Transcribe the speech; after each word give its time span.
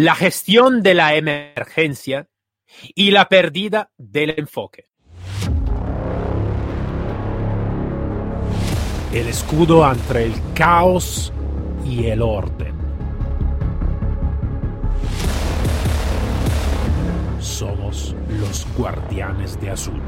la 0.00 0.14
gestión 0.14 0.82
de 0.82 0.94
la 0.94 1.14
emergencia 1.14 2.26
y 2.94 3.10
la 3.10 3.28
pérdida 3.28 3.90
del 3.98 4.34
enfoque. 4.38 4.88
El 9.12 9.26
escudo 9.28 9.86
entre 9.90 10.24
el 10.24 10.34
caos 10.54 11.34
y 11.84 12.06
el 12.06 12.22
orden. 12.22 12.74
Somos 17.38 18.16
los 18.28 18.66
guardianes 18.78 19.60
de 19.60 19.68
azul. 19.68 20.00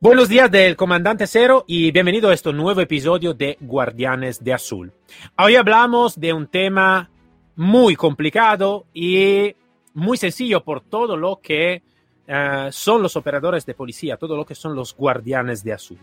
Buenos 0.00 0.28
días 0.28 0.48
del 0.48 0.76
Comandante 0.76 1.26
Cero 1.26 1.64
y 1.66 1.90
bienvenido 1.90 2.30
a 2.30 2.34
este 2.34 2.52
nuevo 2.52 2.80
episodio 2.80 3.34
de 3.34 3.56
Guardianes 3.60 4.44
de 4.44 4.52
Azul. 4.52 4.92
Hoy 5.36 5.56
hablamos 5.56 6.20
de 6.20 6.32
un 6.32 6.46
tema 6.46 7.10
muy 7.56 7.96
complicado 7.96 8.86
y 8.94 9.56
muy 9.94 10.16
sencillo 10.16 10.62
por 10.62 10.82
todo 10.82 11.16
lo 11.16 11.40
que 11.42 11.82
uh, 12.28 12.70
son 12.70 13.02
los 13.02 13.16
operadores 13.16 13.66
de 13.66 13.74
policía, 13.74 14.16
todo 14.16 14.36
lo 14.36 14.46
que 14.46 14.54
son 14.54 14.76
los 14.76 14.94
Guardianes 14.94 15.64
de 15.64 15.72
Azul. 15.72 15.98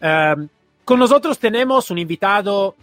Uh, 0.00 0.48
con 0.84 0.98
nosotros 0.98 1.38
tenemos 1.38 1.92
un 1.92 1.98
invitado, 1.98 2.74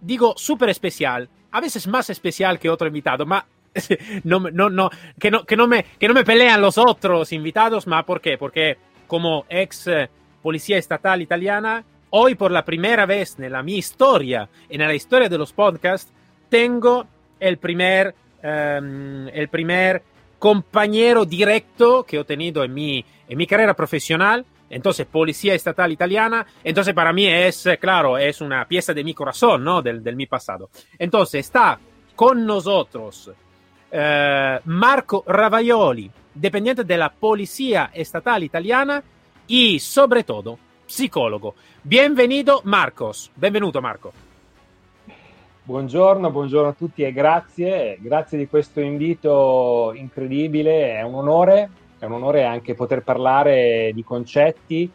digo, 0.00 0.34
súper 0.36 0.70
especial, 0.70 1.28
a 1.52 1.60
veces 1.60 1.86
más 1.86 2.10
especial 2.10 2.58
que 2.58 2.68
otro 2.68 2.88
invitado, 2.88 3.24
ma 3.26 3.46
no, 4.24 4.40
no, 4.40 4.90
que, 5.20 5.30
no, 5.30 5.44
que, 5.44 5.56
no 5.56 5.68
me, 5.68 5.84
que 6.00 6.08
no 6.08 6.14
me 6.14 6.24
pelean 6.24 6.60
los 6.60 6.78
otros 6.78 7.32
invitados, 7.32 7.86
ma 7.86 8.04
¿por 8.04 8.20
qué? 8.20 8.36
Porque 8.36 8.87
como 9.08 9.44
ex 9.48 9.88
eh, 9.88 10.08
policía 10.40 10.78
estatal 10.78 11.20
italiana, 11.20 11.82
hoy 12.10 12.36
por 12.36 12.52
la 12.52 12.64
primera 12.64 13.06
vez 13.06 13.36
en 13.40 13.50
la 13.50 13.64
mi 13.64 13.76
historia, 13.76 14.48
en 14.68 14.80
la 14.80 14.94
historia 14.94 15.28
de 15.28 15.38
los 15.38 15.52
podcasts, 15.52 16.12
tengo 16.48 17.06
el 17.40 17.58
primer, 17.58 18.14
um, 18.44 19.28
el 19.28 19.48
primer 19.48 20.02
compañero 20.38 21.24
directo 21.24 22.04
que 22.04 22.18
he 22.18 22.24
tenido 22.24 22.62
en 22.62 22.72
mi, 22.72 23.04
en 23.28 23.36
mi 23.36 23.46
carrera 23.46 23.74
profesional. 23.74 24.44
Entonces, 24.70 25.06
policía 25.06 25.54
estatal 25.54 25.90
italiana. 25.90 26.46
Entonces, 26.62 26.94
para 26.94 27.12
mí 27.12 27.26
es, 27.26 27.64
eh, 27.66 27.78
claro, 27.78 28.18
es 28.18 28.40
una 28.40 28.66
pieza 28.66 28.92
de 28.92 29.02
mi 29.02 29.14
corazón, 29.14 29.64
¿no? 29.64 29.80
Del, 29.80 30.02
del 30.02 30.14
mi 30.14 30.26
pasado. 30.26 30.68
Entonces, 30.98 31.46
está 31.46 31.78
con 32.14 32.44
nosotros 32.44 33.28
uh, 33.28 34.60
Marco 34.64 35.24
Ravaioli, 35.26 36.10
dependiente 36.34 36.84
de 36.84 37.10
Policía 37.18 37.90
Estatal 37.92 38.42
Italiana 38.42 39.02
y, 39.46 39.78
sobre 39.78 40.24
todo, 40.24 40.58
psicólogo. 40.86 41.54
Bienvenido 41.82 42.60
Marcos. 42.64 43.30
Benvenuto 43.34 43.80
Marco. 43.80 44.12
Buongiorno, 45.62 46.30
buongiorno 46.30 46.68
a 46.68 46.72
tutti 46.72 47.02
e 47.02 47.12
grazie, 47.12 47.98
grazie 48.00 48.38
di 48.38 48.48
questo 48.48 48.80
invito 48.80 49.92
incredibile, 49.94 50.94
è 50.94 51.02
un 51.02 51.14
onore, 51.14 51.68
è 51.98 52.06
un 52.06 52.12
onore 52.12 52.44
anche 52.44 52.74
poter 52.74 53.02
parlare 53.02 53.90
di 53.92 54.02
concetti 54.02 54.90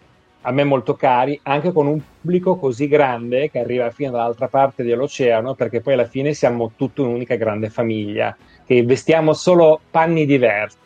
a 0.45 0.51
me 0.51 0.63
molto 0.63 0.95
cari, 0.95 1.39
anche 1.43 1.71
con 1.71 1.87
un 1.87 2.01
pubblico 2.19 2.57
così 2.57 2.87
grande 2.87 3.49
che 3.49 3.59
arriva 3.59 3.89
fino 3.91 4.11
dall'altra 4.11 4.47
parte 4.47 4.83
dell'oceano, 4.83 5.53
perché 5.53 5.79
poi 5.79 5.93
alla 5.93 6.05
fine 6.05 6.33
siamo 6.33 6.71
tutta 6.75 7.01
un'unica 7.01 7.35
grande 7.35 7.69
famiglia, 7.69 8.35
che 8.65 8.83
vestiamo 8.83 9.33
solo 9.33 9.79
panni 9.89 10.25
diversi. 10.25 10.77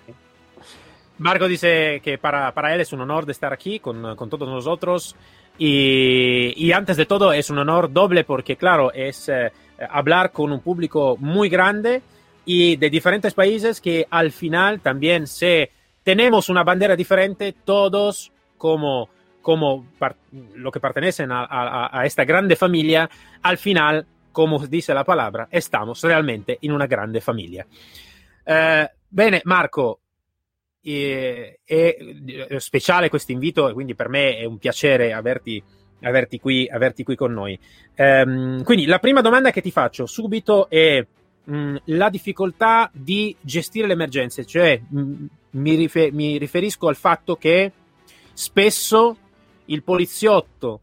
Marco 1.19 1.47
dice 1.47 1.99
que 2.03 2.17
para, 2.17 2.53
para 2.53 2.73
él 2.73 2.81
es 2.81 2.93
un 2.93 3.01
honor 3.01 3.25
de 3.25 3.31
estar 3.31 3.51
aquí 3.51 3.79
con, 3.79 4.15
con 4.15 4.29
todos 4.29 4.47
nosotros 4.47 5.15
y, 5.57 6.53
y, 6.55 6.71
antes 6.71 6.97
de 6.97 7.07
todo 7.07 7.33
es 7.33 7.49
un 7.49 7.57
honor 7.57 7.91
doble 7.91 8.23
porque 8.23 8.55
claro, 8.55 8.91
es 8.93 9.27
eh, 9.29 9.51
hablar 9.89 10.31
con 10.31 10.51
un 10.51 10.59
público 10.59 11.17
muy 11.19 11.49
grande 11.49 12.01
y 12.45 12.75
de 12.75 12.89
diferentes 12.89 13.33
países 13.33 13.81
que 13.81 14.05
al 14.09 14.31
final 14.31 14.79
también 14.81 15.25
se 15.25 15.71
tenemos 16.07 16.47
una 16.47 16.63
bandera 16.63 16.95
diferente, 16.95 17.53
todos 17.65 18.31
como, 18.57 19.09
como 19.41 19.87
lo 20.55 20.71
que 20.71 20.79
pertenecen 20.79 21.29
a, 21.33 22.01
esta 22.05 22.23
grande 22.23 22.55
familia, 22.55 23.09
al 23.41 23.57
final, 23.57 24.07
como 24.31 24.57
dice 24.65 24.93
la 24.93 25.03
palabra, 25.03 25.49
estamos 25.51 26.01
realmente 26.01 26.59
in 26.61 26.71
una 26.71 26.87
grande 26.87 27.19
famiglia. 27.19 27.67
Eh, 28.45 28.87
Marco, 29.43 29.99
e, 30.87 31.59
è 31.65 31.97
speciale 32.59 33.09
questo 33.09 33.33
invito 33.33 33.73
quindi 33.73 33.93
per 33.93 34.07
me 34.07 34.37
è 34.37 34.45
un 34.45 34.57
piacere 34.57 35.11
averti, 35.11 35.61
averti, 36.01 36.39
qui, 36.39 36.65
averti 36.69 37.03
qui, 37.03 37.15
con 37.15 37.33
noi. 37.33 37.59
Um, 37.97 38.63
quindi 38.63 38.85
la 38.85 38.99
prima 38.99 39.19
domanda 39.19 39.51
che 39.51 39.61
ti 39.61 39.71
faccio 39.71 40.05
subito 40.05 40.69
è 40.69 41.05
mh, 41.43 41.75
la 41.85 42.09
difficoltà 42.09 42.89
di 42.93 43.35
gestire 43.41 43.87
le 43.87 43.93
emergenze, 43.93 44.45
cioè 44.45 44.79
mh, 44.79 45.25
mi, 45.51 45.75
rifer- 45.75 46.13
mi, 46.13 46.37
riferisco 46.37 46.87
al 46.87 46.95
fatto 46.95 47.35
che 47.35 47.71
spesso 48.31 49.17
il 49.65 49.83
poliziotto 49.83 50.79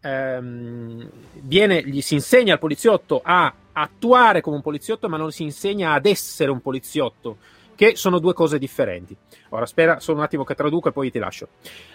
um, 0.00 1.06
viene, 1.42 1.82
gli 1.84 2.00
si 2.00 2.14
insegna 2.14 2.54
al 2.54 2.58
poliziotto 2.58 3.20
a 3.22 3.52
attuare 3.72 4.40
come 4.40 4.56
un 4.56 4.62
poliziotto, 4.62 5.10
ma 5.10 5.18
non 5.18 5.30
si 5.30 5.42
insegna 5.42 5.92
ad 5.92 6.06
essere 6.06 6.50
un 6.50 6.62
poliziotto 6.62 7.36
che 7.82 7.96
sono 7.96 8.20
due 8.20 8.32
cose 8.32 8.60
differenti. 8.60 9.16
Ora, 9.48 9.64
espera 9.64 9.98
solo 9.98 10.18
un 10.18 10.24
attimo 10.24 10.44
que 10.44 10.54
traduzco 10.54 10.90
y 10.90 10.92
poi 10.92 11.10
te 11.10 11.18
lascio. 11.18 11.48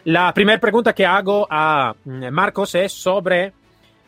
La 0.03 0.33
primera 0.33 0.59
pregunta 0.59 0.93
que 0.93 1.05
hago 1.05 1.47
a 1.49 1.95
mm, 2.03 2.27
Marcos 2.29 2.75
es 2.75 2.91
sobre 2.91 3.53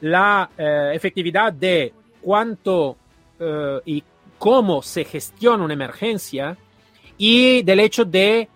la 0.01 0.49
eh, 0.57 0.91
efectividad 0.93 1.53
de 1.53 1.93
cuánto 2.19 2.97
eh, 3.39 3.79
y 3.85 4.03
cómo 4.37 4.81
se 4.81 5.05
gestiona 5.05 5.63
una 5.63 5.73
emergencia 5.73 6.57
y 7.17 7.63
del 7.63 7.79
hecho 7.79 8.03
de 8.03 8.49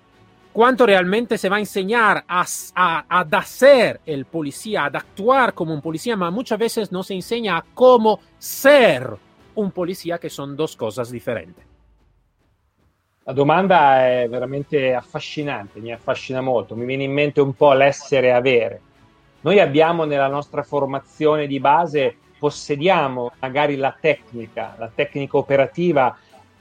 cuánto 0.51 0.85
realmente 0.85 1.38
se 1.38 1.47
va 1.47 1.55
a 1.55 1.59
enseñar 1.59 2.25
a, 2.28 2.45
a, 2.75 3.05
a, 3.07 3.38
hacer 3.38 4.01
el 4.05 4.25
policía, 4.25 4.84
a 4.84 4.88
actuar 4.88 5.53
como 5.53 5.73
un 5.73 5.81
policía, 5.81 6.17
pero 6.17 6.31
muchas 6.31 6.59
veces 6.59 6.91
no 6.91 7.03
se 7.03 7.13
enseña 7.13 7.55
a 7.55 7.66
cómo 7.73 8.19
ser 8.38 9.09
un 9.55 9.72
policía, 9.72 10.17
que 10.17 10.29
son 10.29 10.57
dos 10.57 10.75
cosas 10.75 11.09
diferentes. 11.09 11.72
La 13.25 13.31
domanda 13.31 14.06
è 14.06 14.28
veramente 14.28 14.94
affascinante, 14.94 15.79
mi 15.79 15.94
affascina 15.94 16.41
molto, 16.41 16.75
mi 16.75 16.84
viene 16.84 17.03
in 17.03 17.13
mente 17.13 17.39
un 17.39 17.53
po' 17.53 17.72
l'essere 17.72 18.34
avere. 18.34 18.81
Noi 19.41 19.61
abbiamo 19.61 20.03
nella 20.03 20.28
nostra 20.28 20.61
formazione 20.61 21.47
di 21.47 21.57
base, 21.61 22.17
possediamo 22.38 23.31
magari 23.39 23.78
la 23.78 23.95
tecnica, 23.97 24.75
la 24.78 24.91
tecnica 24.94 25.38
operativa 25.38 26.13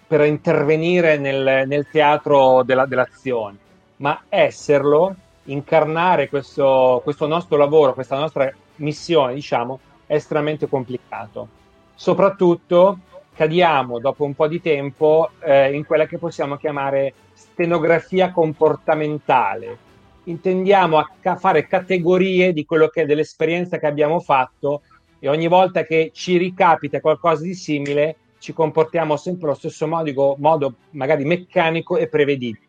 per 0.06 0.24
intervenire 0.24 1.18
nel, 1.18 1.66
nel 1.66 1.88
teatro 1.90 2.62
della, 2.62 2.86
dell'azione, 2.86 3.58
ma 3.96 4.22
esserlo, 4.28 5.16
incarnare 5.46 6.28
questo, 6.28 7.00
questo 7.02 7.26
nostro 7.26 7.56
lavoro, 7.56 7.92
questa 7.92 8.16
nostra 8.16 8.48
missione, 8.76 9.34
diciamo, 9.34 9.80
è 10.06 10.14
estremamente 10.14 10.68
complicato. 10.68 11.48
Soprattutto 11.96 12.98
cadiamo 13.34 13.98
dopo 13.98 14.25
un 14.25 14.34
po' 14.34 14.47
di 14.47 14.60
tempo 14.60 15.31
eh, 15.41 15.72
in 15.75 15.84
quella 15.84 16.06
che 16.06 16.19
possiamo 16.19 16.56
chiamare 16.56 17.15
stenografia 17.32 18.31
comportamentale. 18.31 19.91
Intendiamo 20.25 20.98
a 20.98 21.10
ca- 21.20 21.37
fare 21.37 21.66
categorie 21.66 22.53
di 22.53 22.65
quello 22.65 22.88
che 22.88 23.03
è 23.03 23.06
dell'esperienza 23.06 23.78
che 23.78 23.87
abbiamo 23.87 24.21
fatto 24.21 24.82
e 25.19 25.28
ogni 25.28 25.48
volta 25.48 25.84
che 25.84 26.10
ci 26.12 26.37
ricapita 26.37 27.00
qualcosa 27.00 27.42
di 27.42 27.54
simile 27.54 28.16
ci 28.38 28.53
comportiamo 28.53 29.16
sempre 29.16 29.47
allo 29.47 29.56
stesso 29.56 29.87
modo, 29.87 30.34
modo 30.38 30.75
magari 30.91 31.25
meccanico 31.25 31.97
e 31.97 32.09
prevedibile. 32.09 32.66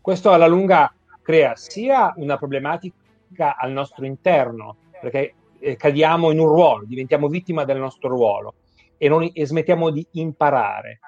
Questo 0.00 0.30
alla 0.30 0.46
lunga 0.46 0.92
crea 1.22 1.56
sia 1.56 2.12
una 2.16 2.36
problematica 2.36 3.56
al 3.56 3.72
nostro 3.72 4.04
interno, 4.04 4.76
perché 5.00 5.34
eh, 5.58 5.76
cadiamo 5.76 6.30
in 6.30 6.38
un 6.38 6.46
ruolo, 6.46 6.84
diventiamo 6.84 7.28
vittima 7.28 7.64
del 7.64 7.78
nostro 7.78 8.10
ruolo, 8.10 8.54
e, 8.98 9.08
non, 9.08 9.30
e 9.32 9.46
smettiamo 9.46 9.90
di 9.90 10.06
imparare. 10.12 11.00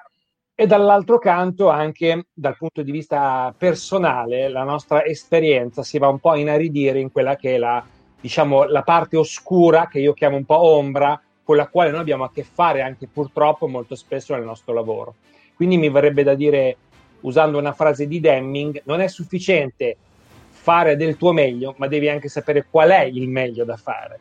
E 0.55 0.67
dall'altro 0.67 1.17
canto, 1.17 1.69
anche 1.69 2.27
dal 2.33 2.55
punto 2.57 2.81
di 2.81 2.91
vista 2.91 3.53
personale, 3.57 4.47
la 4.47 4.63
nostra 4.63 5.03
esperienza 5.03 5.83
si 5.83 5.97
va 5.97 6.07
un 6.07 6.19
po' 6.19 6.31
a 6.31 6.37
inaridire 6.37 6.99
in 6.99 7.11
quella 7.11 7.35
che 7.35 7.55
è 7.55 7.57
la, 7.57 7.83
diciamo, 8.19 8.65
la 8.65 8.83
parte 8.83 9.17
oscura, 9.17 9.87
che 9.87 9.99
io 9.99 10.13
chiamo 10.13 10.37
un 10.37 10.45
po' 10.45 10.61
ombra, 10.61 11.19
con 11.43 11.55
la 11.55 11.67
quale 11.67 11.91
noi 11.91 12.01
abbiamo 12.01 12.23
a 12.23 12.31
che 12.31 12.43
fare 12.43 12.81
anche 12.81 13.07
purtroppo 13.07 13.67
molto 13.67 13.95
spesso 13.95 14.33
nel 14.33 14.43
nostro 14.43 14.73
lavoro. 14.73 15.15
Quindi 15.55 15.77
mi 15.77 15.89
verrebbe 15.89 16.23
da 16.23 16.35
dire, 16.35 16.77
usando 17.21 17.57
una 17.57 17.73
frase 17.73 18.07
di 18.07 18.19
Deming, 18.19 18.83
non 18.85 19.01
è 19.01 19.07
sufficiente 19.07 19.97
fare 20.49 20.95
del 20.95 21.17
tuo 21.17 21.31
meglio, 21.31 21.73
ma 21.77 21.87
devi 21.87 22.07
anche 22.07 22.29
sapere 22.29 22.67
qual 22.69 22.89
è 22.91 23.03
il 23.03 23.27
meglio 23.27 23.65
da 23.65 23.77
fare. 23.77 24.19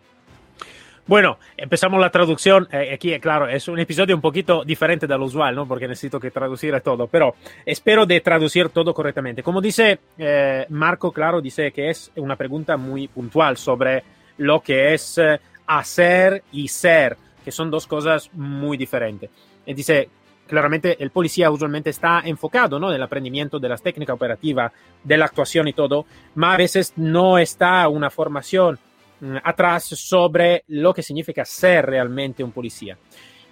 Bueno, 1.06 1.38
empezamos 1.56 2.00
la 2.00 2.10
traducción. 2.10 2.68
Eh, 2.70 2.94
aquí, 2.94 3.18
claro, 3.18 3.48
es 3.48 3.66
un 3.68 3.78
episodio 3.78 4.14
un 4.14 4.20
poquito 4.20 4.64
diferente 4.64 5.06
de 5.06 5.18
lo 5.18 5.24
usual, 5.24 5.54
¿no? 5.54 5.66
Porque 5.66 5.88
necesito 5.88 6.20
que 6.20 6.30
traducir 6.30 6.78
todo, 6.82 7.06
pero 7.08 7.34
espero 7.66 8.06
de 8.06 8.20
traducir 8.20 8.68
todo 8.68 8.94
correctamente. 8.94 9.42
Como 9.42 9.60
dice 9.60 9.98
eh, 10.18 10.66
Marco, 10.68 11.10
claro, 11.10 11.40
dice 11.40 11.72
que 11.72 11.90
es 11.90 12.12
una 12.16 12.36
pregunta 12.36 12.76
muy 12.76 13.08
puntual 13.08 13.56
sobre 13.56 14.04
lo 14.38 14.60
que 14.60 14.94
es 14.94 15.18
eh, 15.18 15.40
hacer 15.66 16.44
y 16.52 16.68
ser 16.68 17.16
que 17.44 17.50
son 17.50 17.70
dos 17.70 17.86
cosas 17.86 18.30
muy 18.34 18.76
diferentes. 18.76 19.30
Y 19.66 19.74
dice, 19.74 20.08
claramente 20.46 21.02
el 21.02 21.10
policía 21.10 21.50
usualmente 21.50 21.90
está 21.90 22.20
enfocado 22.24 22.78
¿no? 22.78 22.90
en 22.90 22.96
el 22.96 23.02
aprendimiento 23.02 23.58
de 23.58 23.68
las 23.68 23.82
técnicas 23.82 24.14
operativas, 24.14 24.72
de 25.02 25.16
la 25.16 25.24
actuación 25.24 25.68
y 25.68 25.72
todo, 25.72 26.06
pero 26.34 26.46
a 26.46 26.56
veces 26.56 26.92
no 26.96 27.38
está 27.38 27.88
una 27.88 28.10
formación 28.10 28.78
atrás 29.44 29.84
sobre 29.84 30.64
lo 30.68 30.94
que 30.94 31.02
significa 31.02 31.44
ser 31.44 31.86
realmente 31.86 32.44
un 32.44 32.52
policía. 32.52 32.96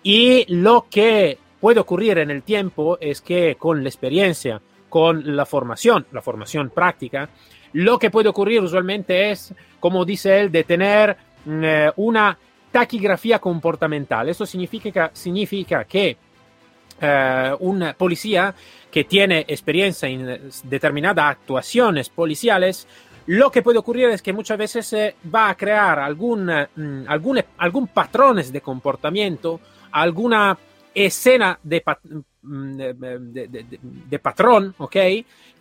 Y 0.02 0.44
lo 0.54 0.86
que 0.90 1.38
puede 1.60 1.80
ocurrir 1.80 2.18
en 2.18 2.30
el 2.30 2.42
tiempo 2.42 2.98
es 3.00 3.20
que 3.20 3.56
con 3.56 3.82
la 3.82 3.88
experiencia, 3.88 4.60
con 4.88 5.36
la 5.36 5.44
formación, 5.44 6.06
la 6.12 6.22
formación 6.22 6.70
práctica, 6.70 7.28
lo 7.72 7.98
que 7.98 8.10
puede 8.10 8.28
ocurrir 8.28 8.62
usualmente 8.62 9.30
es, 9.30 9.54
como 9.80 10.04
dice 10.04 10.40
él, 10.40 10.50
de 10.50 10.64
tener 10.64 11.16
mm, 11.44 11.64
eh, 11.64 11.92
una 11.96 12.38
taquigrafía 12.70 13.38
comportamental. 13.38 14.28
Eso 14.28 14.46
significa, 14.46 15.10
significa 15.12 15.84
que 15.84 16.16
uh, 17.00 17.56
un 17.60 17.94
policía 17.96 18.54
que 18.90 19.04
tiene 19.04 19.44
experiencia 19.48 20.08
en 20.08 20.50
determinadas 20.64 21.30
actuaciones 21.32 22.08
policiales, 22.08 22.86
lo 23.28 23.50
que 23.50 23.60
puede 23.60 23.78
ocurrir 23.78 24.08
es 24.08 24.22
que 24.22 24.32
muchas 24.32 24.56
veces 24.56 24.90
eh, 24.94 25.14
va 25.34 25.50
a 25.50 25.54
crear 25.54 25.98
algún, 25.98 26.46
mm, 26.46 27.04
algún, 27.08 27.38
algún 27.58 27.88
patrones 27.88 28.50
de 28.50 28.62
comportamiento, 28.62 29.60
alguna 29.92 30.56
escena 30.94 31.58
de, 31.62 31.84
mm, 32.40 32.76
de, 32.76 33.66
de, 34.08 34.18
patrón, 34.18 34.74
¿ok? 34.78 34.96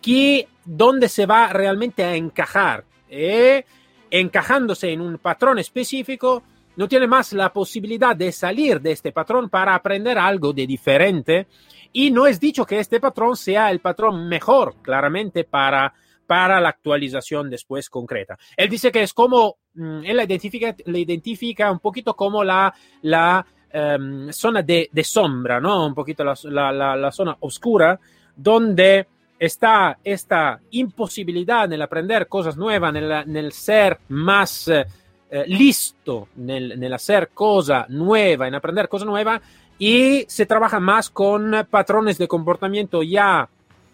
Que 0.00 0.48
donde 0.64 1.10
se 1.10 1.26
va 1.26 1.48
realmente 1.52 2.02
a 2.02 2.16
encajar. 2.16 2.84
Eh, 3.10 3.62
encajándose 4.10 4.90
en 4.90 5.02
un 5.02 5.18
patrón 5.18 5.58
específico, 5.58 6.42
no 6.76 6.88
tiene 6.88 7.06
más 7.06 7.34
la 7.34 7.52
posibilidad 7.52 8.16
de 8.16 8.32
salir 8.32 8.80
de 8.80 8.92
este 8.92 9.12
patrón 9.12 9.50
para 9.50 9.74
aprender 9.74 10.16
algo 10.16 10.54
de 10.54 10.66
diferente. 10.66 11.46
Y 11.92 12.10
no 12.12 12.26
es 12.26 12.40
dicho 12.40 12.64
que 12.64 12.78
este 12.78 12.98
patrón 12.98 13.36
sea 13.36 13.70
el 13.70 13.80
patrón 13.80 14.26
mejor, 14.26 14.76
claramente, 14.80 15.44
para, 15.44 15.92
para 16.28 16.60
la 16.60 16.68
actualización 16.68 17.48
después 17.48 17.88
concreta. 17.88 18.38
Él 18.54 18.68
dice 18.68 18.92
que 18.92 19.02
es 19.02 19.14
como, 19.14 19.56
mm, 19.72 20.04
él 20.04 20.14
la 20.14 20.24
identifica, 20.24 20.76
la 20.84 20.98
identifica 20.98 21.72
un 21.72 21.78
poquito 21.78 22.14
como 22.14 22.44
la, 22.44 22.72
la 23.00 23.46
um, 23.72 24.30
zona 24.30 24.60
de, 24.60 24.90
sombra, 25.02 25.58
¿no? 25.58 25.86
Un 25.86 25.94
poquito 25.94 26.22
la, 26.22 26.34
la, 26.44 26.96
la 26.96 27.10
zona 27.10 27.34
oscura, 27.40 27.98
donde 28.36 29.06
está 29.38 29.98
esta 30.04 30.60
imposibilidad 30.72 31.64
en 31.64 31.72
el 31.72 31.82
aprender 31.82 32.28
cosas 32.28 32.58
nuevas, 32.58 32.94
en 32.94 33.36
el, 33.36 33.52
ser 33.52 33.98
más 34.08 34.68
eh, 34.68 34.84
eh, 35.30 35.44
listo 35.46 36.28
en 36.36 36.82
el 36.82 36.92
hacer 36.92 37.30
cosa 37.32 37.86
nueva, 37.88 38.46
en 38.46 38.54
aprender 38.54 38.86
cosa 38.86 39.06
nueva, 39.06 39.40
y 39.78 40.26
se 40.28 40.44
trabaja 40.44 40.78
más 40.78 41.08
con 41.08 41.66
patrones 41.70 42.18
de 42.18 42.28
comportamiento 42.28 43.02
ya 43.02 43.48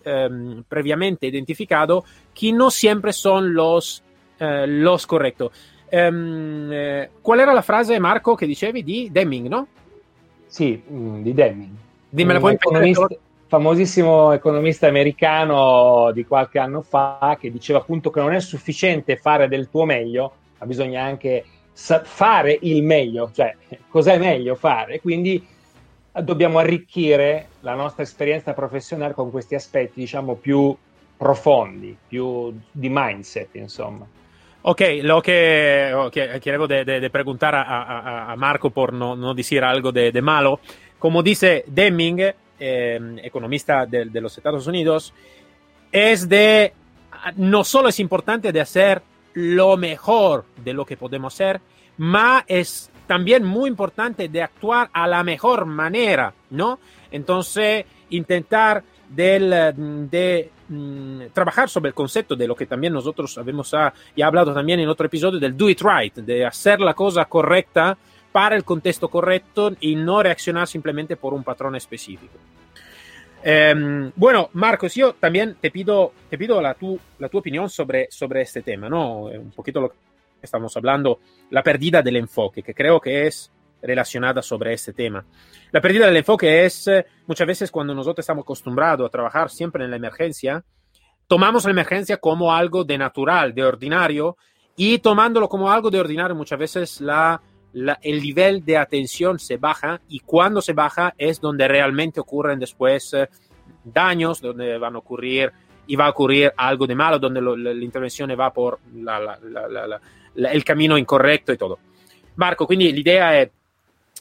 eh, 0.05 0.62
previamente 0.69 1.27
identificados 1.27 2.05
que 2.39 2.53
no 2.53 2.71
siempre 2.71 3.12
son 3.12 3.55
los, 3.55 4.03
eh, 4.39 4.67
los 4.67 5.06
correctos. 5.06 5.53
Ehm, 5.91 6.71
eh, 6.73 7.11
¿Cuál 7.23 7.41
era 7.41 7.55
la 7.55 7.62
frase, 7.62 7.99
Marco, 8.01 8.37
que 8.37 8.47
dicevi 8.47 8.83
di 8.83 9.09
Deming, 9.11 9.49
no? 9.49 9.67
Sì, 10.47 10.83
mm, 10.91 11.23
di 11.23 11.35
Deming. 11.35 11.77
Dimmela 12.09 12.41
poi 12.41 12.53
in 12.53 12.97
famosissimo 13.47 14.33
economista 14.33 14.89
americano 14.89 16.11
di 16.12 16.25
qualche 16.25 16.59
anno 16.59 16.83
fa 16.83 17.37
che 17.39 17.53
diceva 17.53 17.79
appunto 17.79 18.11
che 18.11 18.21
non 18.21 18.33
è 18.33 18.41
sufficiente 18.41 19.17
fare 19.17 19.47
del 19.47 19.69
tuo 19.71 19.85
meglio, 19.85 20.33
ma 20.59 20.67
bisogna 20.67 21.03
anche 21.03 21.45
fare 21.73 22.59
il 22.62 22.83
meglio, 22.83 23.31
cioè 23.33 23.55
cos'è 23.89 24.19
meglio 24.19 24.55
fare. 24.55 25.00
Quindi 25.00 25.45
dobbiamo 26.22 26.58
arricchire 26.58 27.49
la 27.61 27.75
nostra 27.75 28.02
esperienza 28.02 28.52
professionale 28.52 29.14
con 29.14 29.31
questi 29.31 29.55
aspetti, 29.55 30.00
diciamo, 30.00 30.34
più 30.37 30.76
profondi, 31.16 31.96
più 32.08 32.56
di 32.70 32.88
mindset, 32.90 33.55
insomma. 33.55 34.06
Ok, 34.66 35.00
lo 35.02 35.20
que, 35.20 35.93
okay, 35.94 36.40
quiero 36.40 36.66
de, 36.66 36.84
de, 36.84 37.00
de 37.00 37.11
preguntar 37.11 37.55
a, 37.55 37.62
a, 37.62 38.32
a, 38.32 38.37
Marco 38.37 38.70
por 38.70 38.94
no, 38.94 39.14
no 39.14 39.34
decir 39.34 39.62
algo 39.62 39.93
de, 39.93 40.11
de 40.11 40.22
malo. 40.22 40.61
Como 40.99 41.22
dice 41.22 41.64
Deming, 41.66 42.20
eh, 42.58 43.00
economista 43.22 43.84
de, 43.84 44.06
de, 44.06 44.20
los 44.22 44.37
Estados 44.38 44.66
Unidos, 44.66 45.12
es 45.93 46.28
de, 46.28 46.72
no 47.37 47.62
solo 47.62 47.88
es 47.88 48.00
importante 48.00 48.52
de 48.52 48.61
hacer 48.62 49.02
lo 49.34 49.76
mejor 49.76 50.46
de 50.56 50.72
lo 50.72 50.87
que 50.87 50.96
podemos 50.96 51.34
ser, 51.34 51.61
ma 51.99 52.44
es 52.46 52.90
también 53.06 53.45
muy 53.45 53.69
importante 53.69 54.29
de 54.29 54.43
actuar 54.43 54.91
a 54.93 55.06
la 55.06 55.23
mejor 55.23 55.67
manera, 55.67 56.33
¿no? 56.51 56.79
Entonces, 57.11 57.85
intentar 58.11 58.83
del, 59.09 60.09
de 60.11 60.51
mm, 60.69 61.23
trabajar 61.33 61.69
sobre 61.69 61.89
el 61.89 61.95
concepto 61.95 62.35
de 62.35 62.47
lo 62.47 62.56
que 62.56 62.67
también 62.67 62.93
nosotros 62.93 63.37
habíamos 63.39 63.73
ah, 63.75 63.93
ya 64.17 64.27
hablado 64.27 64.53
también 64.55 64.81
en 64.81 64.89
otro 64.89 65.06
episodio 65.06 65.39
del 65.39 65.56
do 65.56 65.69
it 65.69 65.81
right, 65.83 66.15
de 66.15 66.45
hacer 66.45 66.81
la 66.81 66.95
cosa 66.95 67.25
correcta 67.27 67.97
para 68.33 68.56
el 68.56 68.65
contexto 68.65 69.09
correcto 69.09 69.73
y 69.81 69.95
no 69.95 70.23
reaccionar 70.23 70.67
simplemente 70.67 71.17
por 71.17 71.35
un 71.35 71.45
patrón 71.45 71.77
específico. 71.77 72.35
Eh, 73.47 74.11
bueno, 74.17 74.49
Marcos, 74.55 74.95
yo 74.95 75.12
también 75.12 75.57
te 75.61 75.71
pido, 75.71 76.12
te 76.31 76.39
pido 76.39 76.61
la, 76.62 76.75
tu, 76.75 76.99
la 77.19 77.29
tu 77.29 77.39
opinión 77.39 77.69
sobre, 77.69 78.09
sobre 78.11 78.41
este 78.41 78.62
tema, 78.62 78.89
¿no? 78.89 79.25
Un 79.25 79.53
poquito 79.53 79.83
lo 79.83 79.93
estamos 80.44 80.76
hablando, 80.76 81.20
la 81.50 81.62
pérdida 81.62 82.02
del 82.02 82.17
enfoque, 82.17 82.62
que 82.62 82.75
creo 82.75 83.00
que 83.00 83.26
es 83.26 83.52
relacionada 83.82 84.43
sobre 84.43 84.73
este 84.73 84.93
tema. 84.93 85.25
La 85.70 85.81
pérdida 85.81 86.06
del 86.06 86.17
enfoque 86.17 86.64
es 86.64 86.88
eh, 86.88 87.05
muchas 87.26 87.46
veces 87.46 87.70
cuando 87.70 87.94
nosotros 87.94 88.23
estamos 88.23 88.43
acostumbrados 88.43 89.06
a 89.06 89.11
trabajar 89.11 89.50
siempre 89.50 89.85
en 89.85 89.91
la 89.91 89.96
emergencia, 89.96 90.64
tomamos 91.26 91.64
la 91.64 91.70
emergencia 91.70 92.17
como 92.17 92.52
algo 92.52 92.85
de 92.85 92.96
natural, 92.96 93.55
de 93.55 93.64
ordinario, 93.64 94.37
y 94.76 94.99
tomándolo 94.99 95.49
como 95.49 95.70
algo 95.70 95.91
de 95.91 96.00
ordinario 96.00 96.35
muchas 96.35 96.58
veces 96.58 97.00
la 97.00 97.40
la, 97.75 97.99
el 98.02 98.23
nivel 98.23 98.64
de 98.64 98.79
atención 98.79 99.38
se 99.38 99.56
baja 99.56 100.00
y 100.08 100.20
cuando 100.20 100.62
se 100.62 100.73
baja 100.73 101.12
es 101.19 101.40
donde 101.40 101.67
realmente 101.69 102.20
ocurren 102.20 102.58
después 102.58 103.12
eh, 103.14 103.29
daños, 103.85 104.40
donde 104.40 104.79
van 104.79 104.94
a 104.94 104.99
ocurrir 104.99 105.52
y 105.87 105.97
va 105.97 106.06
a 106.06 106.11
ocurrir 106.11 106.52
algo 106.56 106.87
de 106.87 106.94
malo, 106.94 107.19
donde 107.19 107.40
lo, 107.40 107.56
la, 107.56 107.75
la, 107.75 107.85
intervención 107.85 108.31
va 108.38 108.52
por 108.52 108.79
la, 108.94 110.00
il 110.35 110.63
cammino 110.63 110.97
incorretto 110.97 111.53
e 111.53 111.57
tutto. 111.57 111.79
Marco, 112.35 112.67
quindi 112.67 112.93
l'idea 112.93 113.33
è, 113.33 113.51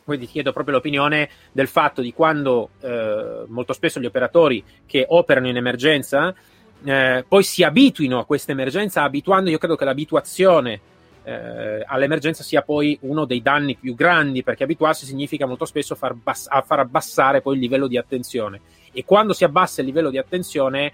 poi 0.03 0.19
ti 0.19 0.27
chiedo 0.27 0.51
proprio 0.51 0.75
l'opinione 0.75 1.29
del 1.51 1.67
fatto 1.67 2.01
di 2.01 2.13
quando 2.13 2.69
eh, 2.81 3.45
molto 3.47 3.73
spesso 3.73 3.99
gli 3.99 4.05
operatori 4.05 4.63
che 4.85 5.05
operano 5.07 5.47
in 5.47 5.57
emergenza 5.57 6.33
eh, 6.83 7.23
poi 7.27 7.43
si 7.43 7.63
abituino 7.63 8.19
a 8.19 8.25
questa 8.25 8.51
emergenza, 8.51 9.03
abituando, 9.03 9.49
io 9.49 9.57
credo 9.57 9.75
che 9.75 9.85
l'abituazione 9.85 10.81
eh, 11.23 11.83
all'emergenza 11.85 12.43
sia 12.43 12.61
poi 12.61 12.97
uno 13.01 13.25
dei 13.25 13.41
danni 13.41 13.77
più 13.77 13.95
grandi, 13.95 14.43
perché 14.43 14.63
abituarsi 14.63 15.05
significa 15.05 15.45
molto 15.45 15.65
spesso 15.65 15.95
far, 15.95 16.13
bass- 16.13 16.49
far 16.65 16.79
abbassare 16.79 17.41
poi 17.41 17.55
il 17.55 17.61
livello 17.61 17.87
di 17.87 17.97
attenzione. 17.97 18.59
E 18.91 19.05
quando 19.05 19.33
si 19.33 19.45
abbassa 19.45 19.79
il 19.79 19.87
livello 19.87 20.09
di 20.09 20.17
attenzione, 20.17 20.91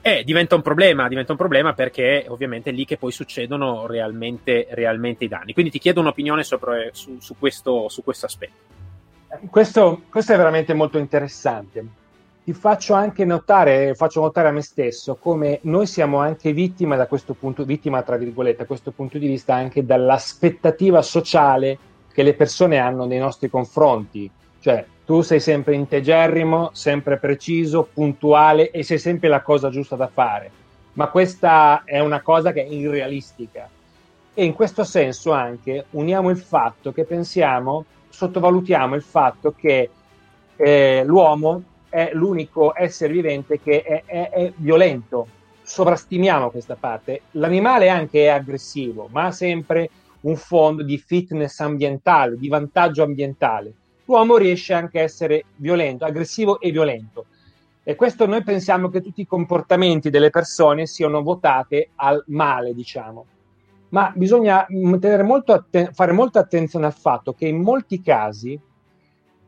eh, 0.00 0.22
diventa 0.24 0.54
un 0.54 0.62
problema, 0.62 1.08
diventa 1.08 1.32
un 1.32 1.38
problema 1.38 1.72
perché 1.74 2.24
ovviamente 2.28 2.70
è 2.70 2.72
lì 2.72 2.84
che 2.84 2.96
poi 2.96 3.12
succedono 3.12 3.86
realmente, 3.86 4.66
realmente 4.70 5.24
i 5.24 5.28
danni. 5.28 5.52
Quindi 5.52 5.70
ti 5.70 5.78
chiedo 5.78 6.00
un'opinione 6.00 6.42
sopra, 6.44 6.76
su, 6.92 7.18
su, 7.20 7.36
questo, 7.38 7.88
su 7.88 8.02
questo 8.02 8.26
aspetto. 8.26 8.76
Questo, 9.50 10.02
questo 10.08 10.32
è 10.32 10.36
veramente 10.36 10.72
molto 10.74 10.98
interessante 10.98 12.06
ti 12.48 12.54
faccio 12.54 12.94
anche 12.94 13.26
notare, 13.26 13.94
faccio 13.94 14.22
notare 14.22 14.48
a 14.48 14.52
me 14.52 14.62
stesso 14.62 15.16
come 15.16 15.58
noi 15.64 15.84
siamo 15.84 16.16
anche 16.16 16.54
vittima 16.54 16.96
da 16.96 17.06
questo 17.06 17.34
punto, 17.34 17.62
vittima 17.62 18.00
tra 18.00 18.16
virgolette, 18.16 18.62
a 18.62 18.64
questo 18.64 18.90
punto 18.90 19.18
di 19.18 19.26
vista 19.26 19.54
anche 19.54 19.84
dall'aspettativa 19.84 21.02
sociale 21.02 21.78
che 22.10 22.22
le 22.22 22.32
persone 22.32 22.78
hanno 22.78 23.04
nei 23.04 23.18
nostri 23.18 23.50
confronti. 23.50 24.30
Cioè, 24.60 24.82
tu 25.08 25.22
sei 25.22 25.40
sempre 25.40 25.74
integerrimo, 25.74 26.68
sempre 26.74 27.16
preciso, 27.16 27.88
puntuale 27.90 28.70
e 28.70 28.82
sei 28.82 28.98
sempre 28.98 29.30
la 29.30 29.40
cosa 29.40 29.70
giusta 29.70 29.96
da 29.96 30.06
fare. 30.06 30.50
Ma 30.92 31.08
questa 31.08 31.80
è 31.86 31.98
una 31.98 32.20
cosa 32.20 32.52
che 32.52 32.62
è 32.62 32.68
irrealistica. 32.68 33.66
E 34.34 34.44
in 34.44 34.52
questo 34.52 34.84
senso 34.84 35.32
anche 35.32 35.86
uniamo 35.92 36.28
il 36.28 36.36
fatto 36.36 36.92
che 36.92 37.04
pensiamo, 37.04 37.86
sottovalutiamo 38.10 38.94
il 38.94 39.00
fatto 39.00 39.54
che 39.56 39.88
eh, 40.56 41.02
l'uomo 41.06 41.62
è 41.88 42.10
l'unico 42.12 42.74
essere 42.76 43.14
vivente 43.14 43.62
che 43.62 43.80
è, 43.80 44.02
è, 44.04 44.28
è 44.28 44.52
violento. 44.56 45.26
Sovrastimiamo 45.62 46.50
questa 46.50 46.76
parte. 46.78 47.22
L'animale 47.30 47.88
anche 47.88 48.24
è 48.24 48.28
aggressivo, 48.28 49.08
ma 49.10 49.24
ha 49.24 49.32
sempre 49.32 49.88
un 50.20 50.36
fondo 50.36 50.82
di 50.82 50.98
fitness 50.98 51.60
ambientale, 51.60 52.36
di 52.36 52.48
vantaggio 52.48 53.02
ambientale. 53.02 53.72
L'uomo 54.08 54.38
riesce 54.38 54.72
anche 54.72 55.00
a 55.00 55.02
essere 55.02 55.44
violento, 55.56 56.06
aggressivo 56.06 56.60
e 56.60 56.70
violento. 56.70 57.26
E 57.82 57.94
questo 57.94 58.24
noi 58.26 58.42
pensiamo 58.42 58.88
che 58.88 59.02
tutti 59.02 59.20
i 59.20 59.26
comportamenti 59.26 60.08
delle 60.08 60.30
persone 60.30 60.86
siano 60.86 61.22
votati 61.22 61.86
al 61.96 62.24
male, 62.28 62.72
diciamo. 62.72 63.26
ma 63.90 64.10
bisogna 64.14 64.66
molto 64.68 65.52
atten- 65.52 65.92
fare 65.92 66.12
molta 66.12 66.40
attenzione 66.40 66.86
al 66.86 66.94
fatto 66.94 67.32
che 67.32 67.46
in 67.46 67.60
molti 67.60 68.02
casi 68.02 68.58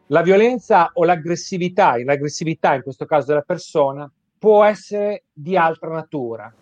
la 0.06 0.22
violenza 0.22 0.90
o 0.94 1.04
l'aggressività, 1.04 2.02
l'aggressività 2.02 2.74
in 2.74 2.82
questo 2.82 3.06
caso 3.06 3.28
della 3.28 3.42
persona, 3.42 4.10
può 4.38 4.64
essere 4.64 5.24
di 5.32 5.56
altra 5.56 5.90
natura, 5.90 6.52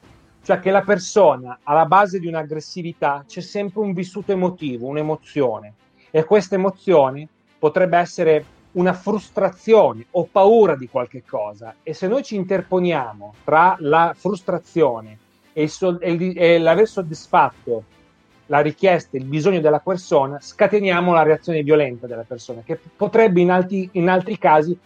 cioè 0.43 0.59
che 0.61 0.71
la 0.71 0.83
persona 0.83 1.61
alla 1.63 1.87
base 1.87 2.19
di 2.19 2.27
un'aggressività 2.27 3.25
c'è 3.27 3.41
sempre 3.41 3.81
un 3.81 3.93
vissuto 3.93 4.33
emotivo, 4.33 4.87
un'emozione 4.87 5.75
e 6.11 6.25
questa 6.25 6.57
emozione 6.57 7.29
potrebbe 7.59 7.99
essere 7.99 8.45
una 8.73 8.93
frustrazione 8.93 10.07
o 10.13 10.29
paura 10.31 10.77
di 10.77 10.89
qualche 10.89 11.25
cosa 11.25 11.75
e 11.83 11.95
se 11.95 12.07
noi 12.07 12.23
ci 12.23 12.37
interponiamo 12.37 13.35
tra 13.45 13.77
la 13.81 14.15
frustrazione 14.17 15.19
e, 15.53 15.63
il 15.63 15.71
so- 15.71 16.01
e, 16.01 16.13
il, 16.13 16.39
e 16.39 16.59
l'aver 16.59 16.87
soddisfatto 16.87 17.85
la 18.49 18.61
richiesta, 18.61 19.17
il 19.17 19.25
bisogno 19.25 19.61
della 19.61 19.81
persona, 19.81 20.39
scateniamo 20.41 21.13
la 21.13 21.23
reazione 21.23 21.63
violenta 21.63 22.07
della 22.07 22.25
persona, 22.27 22.63
che 22.65 22.79
potrebbe 22.97 23.41
in, 23.41 23.51
alti, 23.51 23.89
in 23.93 24.09
altri 24.09 24.39
casi 24.39 24.79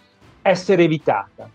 essere 0.43 0.85
evitata. 0.85 1.49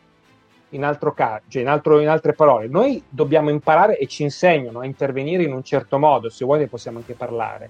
In, 0.72 0.84
altro 0.84 1.14
caso, 1.14 1.44
cioè 1.48 1.62
in, 1.62 1.70
altro, 1.70 2.00
in 2.00 2.10
altre 2.10 2.34
parole, 2.34 2.68
noi 2.68 3.02
dobbiamo 3.08 3.50
imparare 3.50 3.98
e 3.98 4.06
ci 4.08 4.24
insegnano 4.24 4.80
a 4.80 4.86
intervenire 4.86 5.44
in 5.44 5.54
un 5.54 5.64
certo 5.64 5.98
modo, 5.98 6.30
se 6.30 6.44
vuoi 6.44 6.60
ne 6.60 6.68
possiamo 6.68 6.98
anche 6.98 7.14
parlare. 7.14 7.70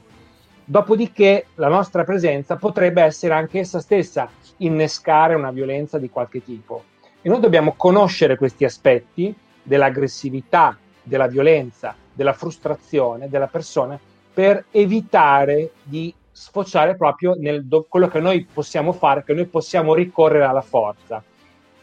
Dopodiché 0.69 1.45
la 1.55 1.69
nostra 1.69 2.03
presenza 2.03 2.57
potrebbe 2.57 3.01
essere 3.01 3.33
anche 3.33 3.59
essa 3.59 3.79
stessa 3.79 4.29
innescare 4.57 5.33
una 5.33 5.51
violenza 5.51 5.97
di 5.97 6.09
qualche 6.09 6.43
tipo. 6.43 6.83
E 7.21 7.29
noi 7.29 7.39
dobbiamo 7.39 7.75
conoscere 7.77 8.36
questi 8.36 8.65
aspetti 8.65 9.33
dell'aggressività, 9.63 10.77
della 11.01 11.27
violenza, 11.27 11.95
della 12.12 12.33
frustrazione 12.33 13.29
della 13.29 13.47
persona 13.47 13.97
per 14.33 14.65
evitare 14.71 15.71
di 15.83 16.13
sfociare 16.33 16.97
proprio 16.97 17.36
nel 17.39 17.65
do- 17.65 17.86
quello 17.88 18.09
che 18.09 18.19
noi 18.19 18.45
possiamo 18.51 18.91
fare, 18.91 19.24
che 19.24 19.33
noi 19.33 19.45
possiamo 19.45 19.93
ricorrere 19.93 20.43
alla 20.43 20.59
forza 20.59 21.24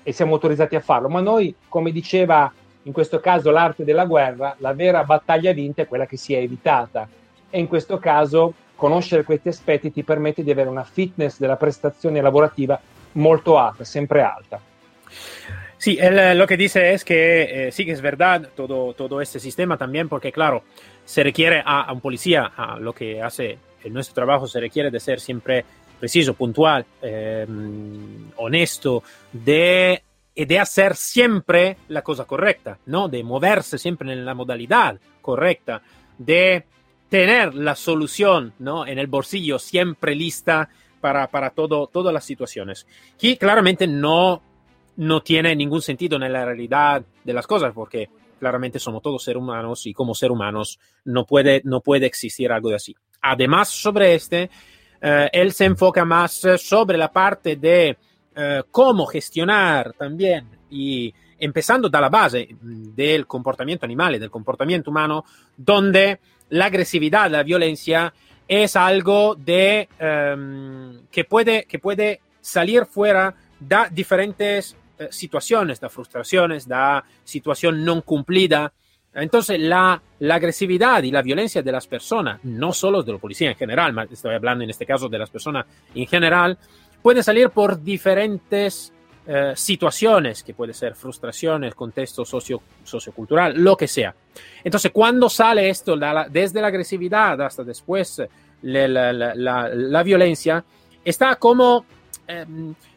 e 0.03 0.13
siamo 0.13 0.35
autorizzati 0.35 0.77
a 0.77 0.81
farlo. 0.81 1.09
Ma 1.09 1.23
noi, 1.23 1.55
come 1.71 1.91
diceva 1.91 2.53
in 2.83 2.93
questo 2.93 3.19
caso 3.19 3.51
l'arte 3.51 3.83
della 3.83 4.05
guerra, 4.05 4.55
la 4.59 4.75
vera 4.75 5.05
battaglia 5.05 5.55
vinta 5.55 5.81
è 5.81 5.89
quella 5.89 6.05
che 6.05 6.19
si 6.19 6.35
è 6.35 6.39
evitata. 6.39 7.09
E 7.49 7.59
in 7.59 7.67
questo 7.67 7.99
caso 7.99 8.53
conoscere 8.77 9.25
questi 9.25 9.49
aspetti 9.49 9.93
ti 9.93 10.03
permette 10.03 10.43
di 10.43 10.51
avere 10.51 10.69
una 10.69 10.85
fitness 10.85 11.39
della 11.39 11.57
prestazione 11.57 12.21
lavorativa 12.21 12.81
molto 13.13 13.59
alta, 13.59 13.85
sempre 13.85 14.23
alta. 14.23 14.61
Sí, 15.77 15.99
él 16.01 16.39
lo 16.39 16.47
que 16.47 16.57
dice 16.57 16.93
es 16.93 17.05
que 17.05 17.67
eh, 17.67 17.73
sí 17.73 17.85
que 17.85 17.93
es 17.93 18.01
verdad 18.01 18.49
todo, 18.55 18.95
todo 18.95 19.21
este 19.21 19.39
sistema 19.39 19.77
también, 19.77 20.09
porque 20.09 20.33
claro, 20.33 20.65
se 21.05 21.23
requiere 21.23 21.63
a, 21.65 21.83
a, 21.83 21.93
un 21.93 22.01
policía, 22.01 22.53
a 22.57 22.79
lo 22.79 22.93
que 22.93 23.21
hace 23.21 23.59
en 23.83 23.93
nuestro 23.93 24.15
trabajo, 24.15 24.47
se 24.47 24.61
requiere 24.61 24.91
de 24.91 24.99
ser 24.99 25.21
siempre 25.21 25.65
preciso, 25.99 26.35
puntual, 26.35 26.85
eh, 27.03 27.47
honesto, 28.37 29.03
de, 29.33 30.03
de 30.35 30.59
hacer 30.59 30.97
siempre 30.97 31.77
la 31.89 32.03
cosa 32.03 32.25
correcta, 32.25 32.79
¿no? 32.87 33.09
De 33.09 33.23
moverse 33.23 33.79
siempre 33.79 34.13
en 34.13 34.25
la 34.25 34.35
modalidad 34.35 34.99
correcta, 35.21 35.83
de 36.19 36.65
tener 37.09 37.55
la 37.55 37.75
solución, 37.75 38.55
¿no? 38.59 38.87
En 38.87 38.99
el 38.99 39.07
bolsillo 39.07 39.59
siempre 39.59 40.15
lista 40.15 40.69
para, 41.01 41.29
para 41.29 41.51
todo, 41.51 41.87
todas 41.87 42.13
las 42.13 42.25
situaciones. 42.25 42.87
Aquí 43.15 43.37
claramente 43.37 43.87
no 43.87 44.43
no 44.97 45.23
tiene 45.23 45.57
ningún 45.57 45.83
sentido 45.83 46.17
en 46.17 46.33
la 46.33 46.45
realidad 46.45 47.05
de 47.25 47.33
las 47.33 47.47
cosas, 47.47 47.73
porque 47.73 48.09
claramente 48.39 48.79
somos 48.79 49.03
todos 49.03 49.23
seres 49.23 49.43
humanos 49.43 49.87
y 49.87 49.93
como 49.93 50.15
ser 50.15 50.31
humanos 50.31 50.79
no 51.05 51.25
puede, 51.25 51.63
no 51.65 51.81
puede 51.81 52.07
existir 52.07 52.53
algo 52.53 52.69
de 52.69 52.77
así. 52.77 52.95
Además, 53.23 53.71
sobre 53.71 54.15
este, 54.15 54.51
eh, 55.01 55.31
él 55.33 55.53
se 55.53 55.65
enfoca 55.65 56.05
más 56.05 56.43
sobre 56.59 56.99
la 56.99 57.11
parte 57.11 57.57
de 57.57 57.97
eh, 58.37 58.63
cómo 58.71 59.07
gestionar 59.07 59.95
también 59.95 60.49
y 60.71 61.13
empezando 61.39 61.89
da 61.89 62.01
la 62.01 62.09
base 62.09 62.49
del 62.61 63.27
comportamiento 63.27 63.85
animal 63.85 64.19
del 64.19 64.31
comportamiento 64.31 64.91
humano, 64.91 65.25
donde 65.57 66.21
la 66.51 66.67
agresividad, 66.67 67.31
la 67.31 67.43
violencia 67.43 68.13
es 68.47 68.77
algo 68.77 69.35
de 69.35 69.89
um, 70.01 71.07
que 71.11 71.25
puede 71.25 71.65
que 71.65 71.79
puede 71.79 72.21
salir 72.41 72.85
fuera 72.87 73.35
de 73.59 73.77
diferentes 73.91 74.77
eh, 74.99 75.09
situaciones, 75.11 75.81
de 75.81 75.89
frustraciones, 75.89 76.69
de 76.69 77.03
situación 77.25 77.85
no 77.85 78.03
cumplida. 78.03 78.73
Entonces, 79.13 79.59
la, 79.61 80.01
la, 80.19 80.35
agresividad 80.35 81.03
y 81.03 81.11
la 81.11 81.23
violencia 81.23 81.63
de 81.63 81.73
las 81.73 81.87
personas, 81.87 82.41
no 82.45 82.73
solo 82.73 83.03
de 83.03 83.13
la 83.13 83.19
policía 83.19 83.51
en 83.51 83.57
general, 83.57 84.09
estoy 84.11 84.35
hablando 84.35 84.65
en 84.65 84.71
este 84.71 84.87
caso 84.87 85.09
de 85.09 85.19
las 85.19 85.31
personas 85.31 85.67
en 85.95 86.07
general, 86.07 86.59
puede 87.01 87.23
salir 87.23 87.51
por 87.51 87.83
diferentes 87.83 88.94
eh, 89.27 89.53
situaciones, 89.55 90.43
que 90.43 90.55
puede 90.55 90.75
ser 90.75 90.95
frustraciones, 90.95 91.75
contexto 91.75 92.25
socio, 92.25 92.63
sociocultural, 92.83 93.55
lo 93.55 93.77
que 93.77 93.89
sea. 93.89 94.15
Entonces, 94.63 94.91
cuando 94.93 95.29
sale 95.29 95.69
esto, 95.69 95.97
desde 96.31 96.61
la 96.61 96.69
agresividad 96.69 97.41
hasta 97.41 97.65
después 97.65 98.23
la, 98.63 99.13
la, 99.13 99.69
la 99.69 100.03
violencia, 100.03 100.65
está 101.05 101.37
como 101.37 101.85
eh, 102.27 102.47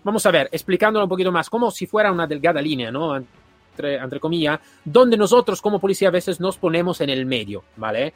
vamos 0.04 0.26
a 0.26 0.32
ver, 0.32 0.50
explicándolo 0.52 1.06
un 1.06 1.10
poquito 1.10 1.32
más, 1.32 1.50
como 1.50 1.70
si 1.72 1.86
fuera 1.86 2.12
una 2.12 2.28
delgada 2.28 2.62
línea, 2.62 2.92
¿no? 2.92 3.18
Entre, 3.18 3.96
entre 3.96 4.20
comillas, 4.20 4.60
donde 4.84 5.18
nosotros 5.18 5.62
como 5.62 5.80
policía 5.80 6.08
a 6.08 6.12
veces 6.12 6.40
nos 6.40 6.58
ponemos 6.58 7.02
en 7.02 7.10
el 7.10 7.26
medio, 7.26 7.64
¿vale? 7.76 8.14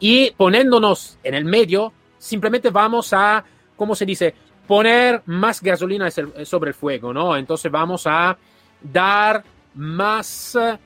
Y 0.00 0.30
poniéndonos 0.32 1.18
en 1.22 1.34
el 1.34 1.44
medio, 1.44 1.92
simplemente 2.18 2.70
vamos 2.70 3.12
a, 3.12 3.44
¿cómo 3.76 3.94
se 3.94 4.04
dice? 4.04 4.34
Poner 4.68 5.22
más 5.26 5.62
gasolina 5.62 6.08
sobre 6.10 6.68
el 6.68 6.74
fuego, 6.74 7.12
¿no? 7.12 7.36
Entonces 7.36 7.72
vamos 7.72 8.06
a 8.06 8.36
dar 8.80 9.42
más 9.74 10.54
uh, 10.54 10.78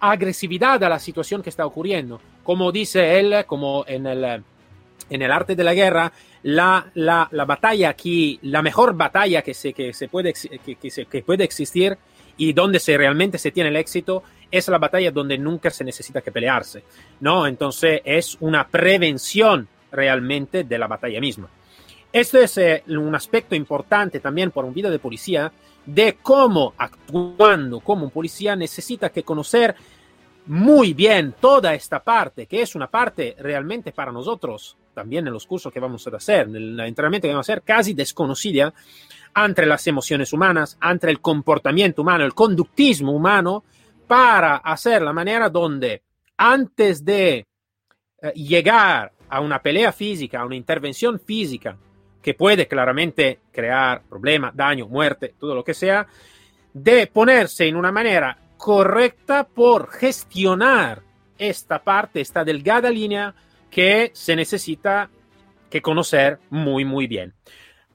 agresividad 0.00 0.82
a 0.84 0.88
la 0.88 0.98
situación 0.98 1.42
que 1.42 1.50
está 1.50 1.66
ocurriendo. 1.66 2.20
Como 2.44 2.70
dice 2.70 3.18
él, 3.18 3.44
como 3.44 3.84
en 3.88 4.06
el, 4.06 4.24
en 5.10 5.22
el 5.22 5.30
arte 5.32 5.56
de 5.56 5.64
la 5.64 5.74
guerra, 5.74 6.12
la, 6.44 6.90
la, 6.94 7.28
la 7.32 7.44
batalla 7.44 7.88
aquí, 7.88 8.38
la 8.42 8.62
mejor 8.62 8.96
batalla 8.96 9.42
que, 9.42 9.52
se, 9.52 9.72
que, 9.72 9.92
se 9.92 10.08
puede, 10.08 10.32
que, 10.32 10.76
que 10.76 11.22
puede 11.22 11.44
existir 11.44 11.98
y 12.36 12.52
donde 12.52 12.78
se 12.78 12.96
realmente 12.96 13.36
se 13.36 13.50
tiene 13.50 13.70
el 13.70 13.76
éxito 13.76 14.22
es 14.50 14.68
la 14.68 14.78
batalla 14.78 15.10
donde 15.10 15.38
nunca 15.38 15.70
se 15.70 15.82
necesita 15.82 16.20
que 16.20 16.30
pelearse, 16.30 16.84
¿no? 17.20 17.46
Entonces 17.46 18.00
es 18.04 18.36
una 18.40 18.68
prevención 18.68 19.66
realmente 19.90 20.62
de 20.64 20.78
la 20.78 20.86
batalla 20.86 21.20
misma. 21.20 21.48
Esto 22.12 22.38
es 22.38 22.58
eh, 22.58 22.84
un 22.88 23.14
aspecto 23.14 23.54
importante 23.54 24.20
también 24.20 24.50
por 24.50 24.66
un 24.66 24.74
video 24.74 24.90
de 24.90 24.98
policía 24.98 25.50
de 25.86 26.18
cómo 26.22 26.74
actuando 26.76 27.80
como 27.80 28.04
un 28.04 28.10
policía 28.10 28.54
necesita 28.54 29.08
que 29.10 29.22
conocer 29.22 29.74
muy 30.46 30.92
bien 30.92 31.34
toda 31.40 31.72
esta 31.72 32.02
parte, 32.02 32.46
que 32.46 32.60
es 32.62 32.74
una 32.74 32.88
parte 32.88 33.34
realmente 33.38 33.92
para 33.92 34.12
nosotros, 34.12 34.76
también 34.92 35.26
en 35.26 35.32
los 35.32 35.46
cursos 35.46 35.72
que 35.72 35.80
vamos 35.80 36.06
a 36.06 36.16
hacer, 36.16 36.48
en 36.48 36.56
el 36.56 36.80
entrenamiento 36.80 37.26
que 37.26 37.32
vamos 37.32 37.48
a 37.48 37.52
hacer, 37.52 37.62
casi 37.62 37.94
desconocida 37.94 38.74
entre 39.34 39.64
las 39.64 39.86
emociones 39.86 40.32
humanas, 40.32 40.76
entre 40.82 41.12
el 41.12 41.20
comportamiento 41.20 42.02
humano, 42.02 42.24
el 42.24 42.34
conductismo 42.34 43.12
humano, 43.12 43.64
para 44.06 44.56
hacer 44.56 45.00
la 45.00 45.12
manera 45.12 45.48
donde 45.48 46.02
antes 46.36 47.04
de 47.04 47.46
eh, 48.20 48.32
llegar 48.34 49.12
a 49.30 49.40
una 49.40 49.62
pelea 49.62 49.92
física, 49.92 50.40
a 50.40 50.44
una 50.44 50.56
intervención 50.56 51.18
física, 51.18 51.78
que 52.22 52.34
puede 52.34 52.68
claramente 52.68 53.40
crear 53.52 54.02
problema, 54.08 54.52
daño, 54.54 54.86
muerte, 54.86 55.34
todo 55.38 55.54
lo 55.54 55.64
que 55.64 55.74
sea, 55.74 56.06
de 56.72 57.06
ponerse 57.08 57.66
en 57.66 57.76
una 57.76 57.92
manera 57.92 58.38
correcta 58.56 59.44
por 59.44 59.90
gestionar 59.90 61.02
esta 61.36 61.82
parte, 61.82 62.20
esta 62.20 62.44
delgada 62.44 62.88
línea 62.88 63.34
que 63.70 64.10
se 64.14 64.36
necesita 64.36 65.10
que 65.68 65.82
conocer 65.82 66.38
muy, 66.50 66.84
muy 66.84 67.06
bien. 67.06 67.34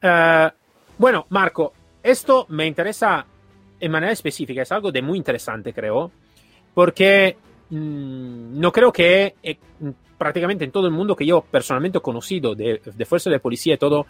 Uh, 0.04 0.50
bueno, 0.98 1.26
Marco, 1.30 1.74
esto 2.04 2.46
me 2.50 2.66
interesa 2.66 3.26
en 3.80 3.92
manera 3.92 4.12
específica, 4.12 4.64
es 4.64 4.72
algo 4.72 4.92
de 4.92 5.02
muy 5.02 5.18
interesante, 5.18 5.72
creo, 5.72 6.12
porque 6.74 7.38
mmm, 7.70 8.60
no 8.60 8.72
creo 8.72 8.92
que 8.92 9.36
eh, 9.44 9.58
prácticamente 10.18 10.66
en 10.66 10.72
todo 10.72 10.88
el 10.88 10.94
mundo 10.94 11.16
que 11.16 11.26
yo 11.26 11.42
personalmente 11.42 12.00
he 12.00 12.02
conocido 12.02 12.56
de, 12.56 12.82
fuerza 13.06 13.30
de 13.30 13.40
policía 13.40 13.76
y 13.76 13.78
todo, 13.78 14.06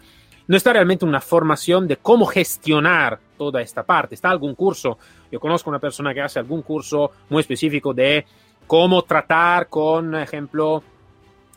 no 0.46 0.56
está 0.56 0.72
realmente 0.72 1.04
una 1.04 1.20
formación 1.20 1.86
de 1.86 1.98
cómo 1.98 2.24
gestionar 2.26 3.20
toda 3.36 3.60
esta 3.60 3.82
parte. 3.82 4.14
Está 4.14 4.30
algún 4.30 4.54
curso, 4.54 4.98
yo 5.30 5.38
conozco 5.38 5.68
una 5.68 5.78
persona 5.78 6.14
que 6.14 6.22
hace 6.22 6.38
algún 6.38 6.62
curso 6.62 7.12
muy 7.28 7.40
específico 7.40 7.92
de 7.92 8.24
cómo 8.66 9.02
tratar 9.02 9.68
con, 9.68 10.14
ejemplo, 10.14 10.82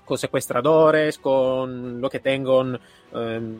con 0.03 0.17
secuestradores, 0.17 1.17
con 1.19 2.01
lo 2.01 2.09
que 2.09 2.19
tengan 2.19 2.77
eh, 3.13 3.57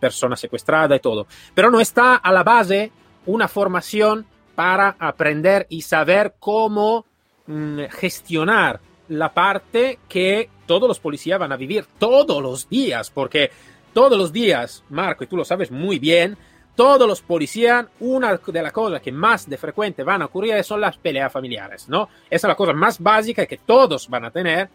personas 0.00 0.40
secuestradas 0.40 0.98
y 0.98 1.00
todo. 1.00 1.26
Pero 1.54 1.70
no 1.70 1.80
está 1.80 2.16
a 2.16 2.32
la 2.32 2.42
base 2.42 2.90
una 3.26 3.46
formación 3.46 4.26
para 4.54 4.96
aprender 4.98 5.66
y 5.68 5.82
saber 5.82 6.34
cómo 6.40 7.04
mmm, 7.48 7.80
gestionar 7.90 8.80
la 9.08 9.32
parte 9.32 9.98
que 10.08 10.48
todos 10.66 10.86
los 10.86 11.00
policías 11.00 11.40
van 11.40 11.50
a 11.50 11.56
vivir 11.56 11.86
todos 11.98 12.40
los 12.40 12.68
días, 12.68 13.10
porque 13.10 13.50
todos 13.92 14.16
los 14.16 14.32
días, 14.32 14.84
Marco, 14.90 15.24
y 15.24 15.26
tú 15.26 15.36
lo 15.36 15.44
sabes 15.44 15.70
muy 15.70 15.98
bien, 15.98 16.36
todos 16.76 17.08
los 17.08 17.22
policías, 17.22 17.86
una 17.98 18.36
de 18.36 18.62
las 18.62 18.72
cosas 18.72 19.00
que 19.00 19.10
más 19.10 19.50
de 19.50 19.58
frecuente 19.58 20.04
van 20.04 20.22
a 20.22 20.26
ocurrir 20.26 20.62
son 20.62 20.80
las 20.80 20.96
peleas 20.96 21.32
familiares, 21.32 21.88
¿no? 21.88 22.08
Esa 22.30 22.46
es 22.46 22.50
la 22.50 22.54
cosa 22.54 22.72
más 22.72 23.00
básica 23.00 23.46
que 23.46 23.56
todos 23.56 24.08
van 24.08 24.26
a 24.26 24.30
tener 24.30 24.68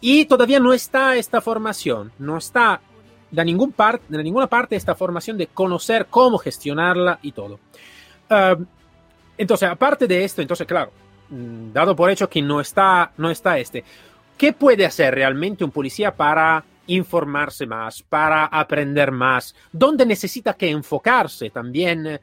y 0.00 0.24
todavía 0.24 0.60
no 0.60 0.72
está 0.72 1.16
esta 1.16 1.42
formación, 1.42 2.12
no 2.18 2.38
está 2.38 2.80
de, 3.30 3.44
ningún 3.44 3.72
part, 3.72 4.02
de 4.08 4.22
ninguna 4.22 4.46
parte 4.46 4.76
esta 4.76 4.94
formación 4.94 5.36
de 5.36 5.48
conocer 5.48 6.06
cómo 6.06 6.38
gestionarla 6.38 7.18
y 7.20 7.32
todo. 7.32 7.58
Uh, 8.30 8.64
entonces, 9.36 9.68
aparte 9.68 10.06
de 10.06 10.24
esto, 10.24 10.40
entonces, 10.40 10.66
claro, 10.66 10.90
mm, 10.90 11.05
dado 11.28 11.96
por 11.96 12.10
hecho 12.10 12.28
que 12.28 12.42
no 12.42 12.60
está, 12.60 13.12
no 13.16 13.30
está 13.30 13.58
este, 13.58 13.84
¿qué 14.36 14.52
puede 14.52 14.86
hacer 14.86 15.14
realmente 15.14 15.64
un 15.64 15.70
policía 15.70 16.14
para 16.14 16.64
informarse 16.86 17.66
más, 17.66 18.02
para 18.02 18.46
aprender 18.46 19.10
más? 19.10 19.54
¿Dónde 19.72 20.06
necesita 20.06 20.54
que 20.54 20.70
enfocarse 20.70 21.50
también 21.50 22.06
eh, 22.06 22.20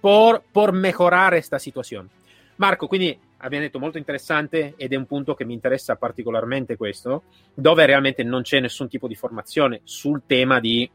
por, 0.00 0.42
por 0.52 0.72
mejorar 0.72 1.34
esta 1.34 1.58
situazione? 1.58 2.08
Marco, 2.56 2.88
quindi 2.88 3.16
abbiamo 3.38 3.64
detto 3.64 3.78
molto 3.78 3.98
interessante 3.98 4.74
ed 4.76 4.92
è 4.92 4.96
un 4.96 5.06
punto 5.06 5.34
che 5.34 5.44
mi 5.44 5.54
interessa 5.54 5.96
particolarmente 5.96 6.76
questo, 6.76 7.24
dove 7.54 7.86
realmente 7.86 8.24
non 8.24 8.42
c'è 8.42 8.60
nessun 8.60 8.88
tipo 8.88 9.06
di 9.06 9.14
formazione 9.14 9.80
sul 9.84 10.22
tema 10.26 10.58
di 10.58 10.90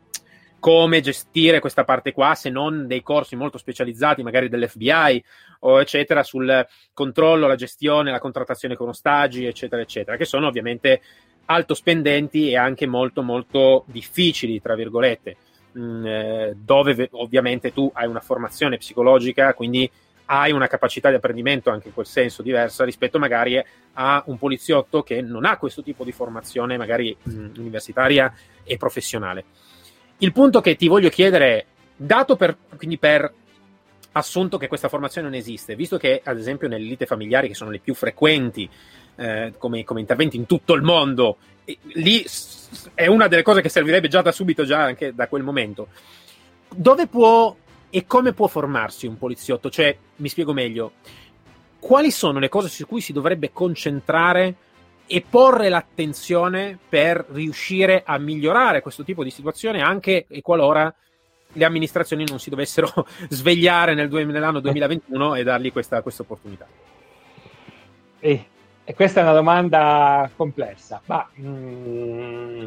come 0.63 1.01
gestire 1.01 1.59
questa 1.59 1.83
parte 1.83 2.13
qua, 2.13 2.35
se 2.35 2.49
non 2.49 2.87
dei 2.87 3.03
corsi 3.03 3.35
molto 3.35 3.57
specializzati, 3.57 4.23
magari 4.23 4.47
dell'FBI 4.47 5.21
o 5.59 5.81
eccetera, 5.81 6.23
sul 6.23 6.65
controllo, 6.93 7.47
la 7.47 7.55
gestione, 7.55 8.11
la 8.11 8.19
contrattazione 8.19 8.77
con 8.77 8.87
ostaggi, 8.87 9.43
eccetera, 9.43 9.81
eccetera, 9.81 10.15
che 10.15 10.23
sono 10.23 10.47
ovviamente 10.47 11.01
alto 11.47 11.73
spendenti 11.73 12.49
e 12.49 12.55
anche 12.55 12.87
molto, 12.87 13.23
molto 13.23 13.83
difficili, 13.87 14.61
tra 14.61 14.73
virgolette, 14.75 15.35
mh, 15.73 15.81
mm, 15.81 16.05
eh, 16.05 16.53
dove 16.55 17.09
ovviamente 17.11 17.73
tu 17.73 17.91
hai 17.93 18.07
una 18.07 18.21
formazione 18.21 18.77
psicologica, 18.77 19.53
quindi 19.53 19.91
hai 20.27 20.53
una 20.53 20.67
capacità 20.67 21.09
di 21.09 21.15
apprendimento 21.15 21.71
anche 21.71 21.89
in 21.89 21.93
quel 21.93 22.05
senso 22.05 22.41
diversa 22.41 22.85
rispetto 22.85 23.19
magari 23.19 23.61
a 23.95 24.23
un 24.27 24.37
poliziotto 24.37 25.03
che 25.03 25.21
non 25.21 25.43
ha 25.43 25.57
questo 25.57 25.83
tipo 25.83 26.05
di 26.05 26.13
formazione 26.13 26.77
magari 26.77 27.13
mh, 27.21 27.33
mm, 27.33 27.49
universitaria 27.57 28.33
e 28.63 28.77
professionale. 28.77 29.43
Il 30.17 30.31
punto 30.31 30.61
che 30.61 30.75
ti 30.75 30.87
voglio 30.87 31.09
chiedere, 31.09 31.65
dato 31.95 32.35
per, 32.35 32.57
quindi 32.77 32.97
per 32.97 33.33
assunto 34.13 34.57
che 34.57 34.67
questa 34.67 34.89
formazione 34.89 35.27
non 35.27 35.37
esiste, 35.37 35.75
visto 35.75 35.97
che 35.97 36.21
ad 36.23 36.37
esempio 36.37 36.67
nelle 36.67 36.85
lite 36.85 37.05
familiari, 37.05 37.47
che 37.47 37.55
sono 37.55 37.71
le 37.71 37.79
più 37.79 37.93
frequenti 37.93 38.69
eh, 39.15 39.53
come, 39.57 39.83
come, 39.83 39.99
interventi 39.99 40.37
in 40.37 40.45
tutto 40.45 40.73
il 40.73 40.81
mondo, 40.81 41.37
lì 41.93 42.25
è 42.93 43.07
una 43.07 43.27
delle 43.27 43.41
cose 43.41 43.61
che 43.61 43.69
servirebbe 43.69 44.07
già 44.07 44.21
da 44.21 44.31
subito, 44.31 44.65
già 44.65 44.81
anche 44.81 45.13
da 45.13 45.27
quel 45.27 45.43
momento. 45.43 45.87
Dove 46.69 47.07
può 47.07 47.55
e 47.89 48.05
come 48.05 48.33
può 48.33 48.47
formarsi 48.47 49.07
un 49.07 49.17
poliziotto? 49.17 49.69
Cioè, 49.69 49.95
mi 50.17 50.29
spiego 50.29 50.53
meglio, 50.53 50.93
quali 51.79 52.11
sono 52.11 52.39
le 52.39 52.49
cose 52.49 52.69
su 52.69 52.87
cui 52.87 53.01
si 53.01 53.13
dovrebbe 53.13 53.51
concentrare 53.51 54.55
e 55.05 55.23
porre 55.27 55.69
l'attenzione 55.69 56.77
per 56.87 57.25
riuscire 57.29 58.03
a 58.05 58.17
migliorare 58.17 58.81
questo 58.81 59.03
tipo 59.03 59.23
di 59.23 59.29
situazione 59.29 59.81
anche 59.81 60.25
e 60.27 60.41
qualora 60.41 60.93
le 61.55 61.65
amministrazioni 61.65 62.25
non 62.27 62.39
si 62.39 62.49
dovessero 62.49 62.91
svegliare 63.29 63.93
nel, 63.93 64.09
nell'anno 64.09 64.59
2021 64.59 65.35
e 65.35 65.43
dargli 65.43 65.71
questa, 65.71 66.01
questa 66.01 66.23
opportunità. 66.23 66.65
E, 68.19 68.45
e, 68.83 68.93
questa 68.93 69.19
è 69.19 69.23
una 69.23 69.33
domanda 69.33 70.29
complessa, 70.35 71.01
ma 71.05 71.29
mm, 71.39 72.65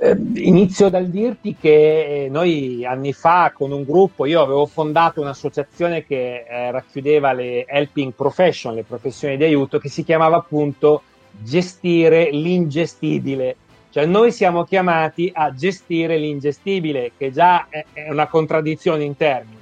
eh, 0.00 0.16
inizio 0.34 0.88
dal 0.88 1.08
dirti 1.08 1.56
che 1.58 2.28
noi 2.30 2.84
anni 2.84 3.12
fa 3.12 3.52
con 3.54 3.70
un 3.70 3.84
gruppo, 3.84 4.26
io 4.26 4.42
avevo 4.42 4.66
fondato 4.66 5.20
un'associazione 5.20 6.04
che 6.04 6.44
eh, 6.48 6.70
racchiudeva 6.70 7.32
le 7.32 7.64
helping 7.66 8.12
profession, 8.12 8.74
le 8.74 8.82
professioni 8.82 9.36
di 9.36 9.44
aiuto, 9.44 9.78
che 9.78 9.88
si 9.88 10.04
chiamava 10.04 10.36
appunto 10.36 11.02
gestire 11.42 12.30
l'ingestibile. 12.30 13.56
Cioè 13.90 14.06
noi 14.06 14.32
siamo 14.32 14.64
chiamati 14.64 15.30
a 15.32 15.52
gestire 15.52 16.18
l'ingestibile, 16.18 17.12
che 17.16 17.32
già 17.32 17.68
è, 17.68 17.84
una 18.10 18.26
contraddizione 18.26 19.04
in 19.04 19.16
termini. 19.16 19.56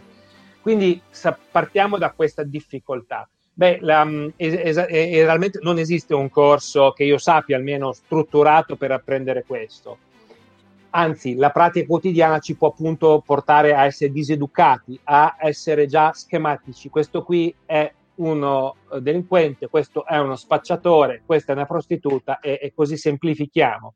Quindi 0.60 1.00
partiamo 1.50 1.96
da 1.96 2.10
questa 2.10 2.42
difficoltà. 2.42 3.28
Beh, 3.52 3.78
la, 3.80 4.04
mm, 4.04 4.28
es, 4.36 4.76
es, 4.76 5.58
non 5.62 5.78
esiste 5.78 6.12
un 6.12 6.28
corso 6.28 6.92
che 6.92 7.04
io 7.04 7.18
sappia 7.18 7.56
almeno 7.56 7.92
strutturato 7.92 8.76
per 8.76 8.90
apprendere 8.90 9.44
questo. 9.46 9.98
Anzi, 10.90 11.34
la 11.36 11.50
pratica 11.50 11.86
quotidiana 11.86 12.38
ci 12.38 12.56
può 12.56 12.68
appunto 12.68 13.22
portare 13.24 13.74
a 13.74 13.84
essere 13.84 14.10
diseducati, 14.10 14.98
a 15.04 15.36
essere 15.38 15.86
già 15.86 16.12
schematici. 16.12 16.88
Questo 16.88 17.22
qui 17.22 17.54
è 17.64 17.92
uno 18.16 18.76
eh, 18.92 19.00
delinquente, 19.00 19.68
questo 19.68 20.06
è 20.06 20.18
uno 20.18 20.36
spacciatore, 20.36 21.22
questa 21.24 21.52
è 21.52 21.56
una 21.56 21.66
prostituta 21.66 22.40
e, 22.40 22.58
e 22.62 22.72
così 22.74 22.96
semplifichiamo. 22.96 23.94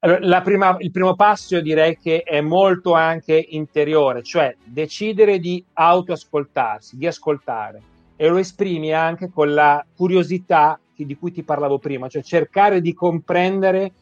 Allora, 0.00 0.40
prima, 0.42 0.76
il 0.78 0.92
primo 0.92 1.16
passo 1.16 1.60
direi 1.60 1.98
che 1.98 2.22
è 2.22 2.40
molto 2.40 2.92
anche 2.92 3.34
interiore, 3.50 4.22
cioè 4.22 4.54
decidere 4.62 5.40
di 5.40 5.64
autoascoltarsi, 5.72 6.96
di 6.96 7.06
ascoltare 7.06 7.82
e 8.14 8.28
lo 8.28 8.38
esprimi 8.38 8.92
anche 8.92 9.28
con 9.28 9.52
la 9.52 9.84
curiosità 9.96 10.78
di 10.94 11.16
cui 11.16 11.32
ti 11.32 11.42
parlavo 11.42 11.78
prima, 11.78 12.08
cioè 12.08 12.22
cercare 12.22 12.80
di 12.80 12.92
comprendere 12.92 13.92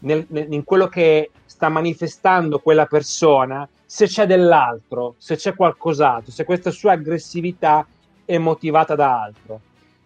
nel, 0.00 0.24
nel, 0.28 0.52
in 0.52 0.64
quello 0.64 0.86
che 0.86 1.30
sta 1.44 1.68
manifestando 1.68 2.58
quella 2.58 2.86
persona 2.86 3.68
se 3.84 4.06
c'è 4.06 4.26
dell'altro, 4.26 5.14
se 5.18 5.36
c'è 5.36 5.54
qualcos'altro, 5.54 6.32
se 6.32 6.44
questa 6.44 6.70
sua 6.70 6.92
aggressività 6.92 7.86
è 8.24 8.38
motivata 8.38 8.94
da 8.94 9.22
altro. 9.22 9.60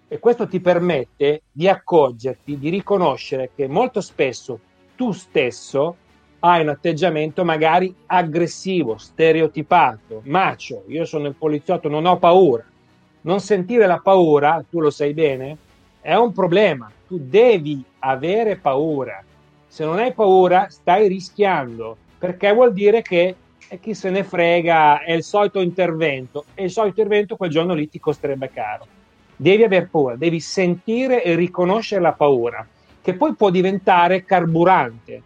E 0.09 0.18
questo 0.18 0.48
ti 0.48 0.61
permette 0.61 1.42
di 1.52 1.68
accorgerti, 1.68 2.59
di 2.59 2.70
riconoscere 2.70 3.50
che 3.54 3.68
molto 3.68 4.00
spesso 4.00 4.59
tu 4.96 5.12
stesso 5.12 5.96
hai 6.40 6.62
un 6.62 6.68
atteggiamento 6.68 7.44
magari 7.44 7.94
aggressivo, 8.07 8.96
stereotipato, 8.96 10.22
macio. 10.24 10.85
Io 10.88 11.04
sono 11.04 11.26
il 11.26 11.35
poliziotto, 11.35 11.88
non 11.88 12.07
ho 12.07 12.16
paura. 12.16 12.64
Non 13.22 13.40
sentire 13.40 13.87
la 13.87 13.98
paura, 13.98 14.64
tu 14.68 14.81
lo 14.81 14.90
sai 14.90 15.12
bene, 15.12 15.57
è 16.00 16.14
un 16.14 16.33
problema. 16.33 16.90
Tu 17.07 17.18
devi 17.18 17.83
avere 18.00 18.57
paura. 18.57 19.22
Se 19.66 19.85
non 19.85 19.98
hai 19.98 20.12
paura, 20.12 20.68
stai 20.70 21.09
rischiando, 21.09 21.96
perché 22.18 22.52
vuol 22.52 22.72
dire 22.72 23.02
che 23.02 23.35
e 23.68 23.78
chi 23.78 23.94
se 23.94 24.09
ne 24.11 24.24
frega, 24.24 25.02
è 25.02 25.12
il 25.12 25.22
solito 25.22 25.61
intervento 25.61 26.46
e 26.54 26.64
il 26.64 26.70
solito 26.70 27.00
intervento 27.00 27.37
quel 27.37 27.50
giorno 27.50 27.74
lì 27.74 27.88
ti 27.88 28.00
costerebbe 28.00 28.50
caro. 28.50 28.87
Devi 29.37 29.62
aver 29.62 29.88
paura, 29.88 30.16
devi 30.16 30.40
sentire 30.40 31.22
e 31.22 31.35
riconoscere 31.35 32.00
la 32.00 32.12
paura, 32.12 32.66
che 33.00 33.14
poi 33.14 33.35
può 33.35 33.50
diventare 33.50 34.24
carburante. 34.24 35.22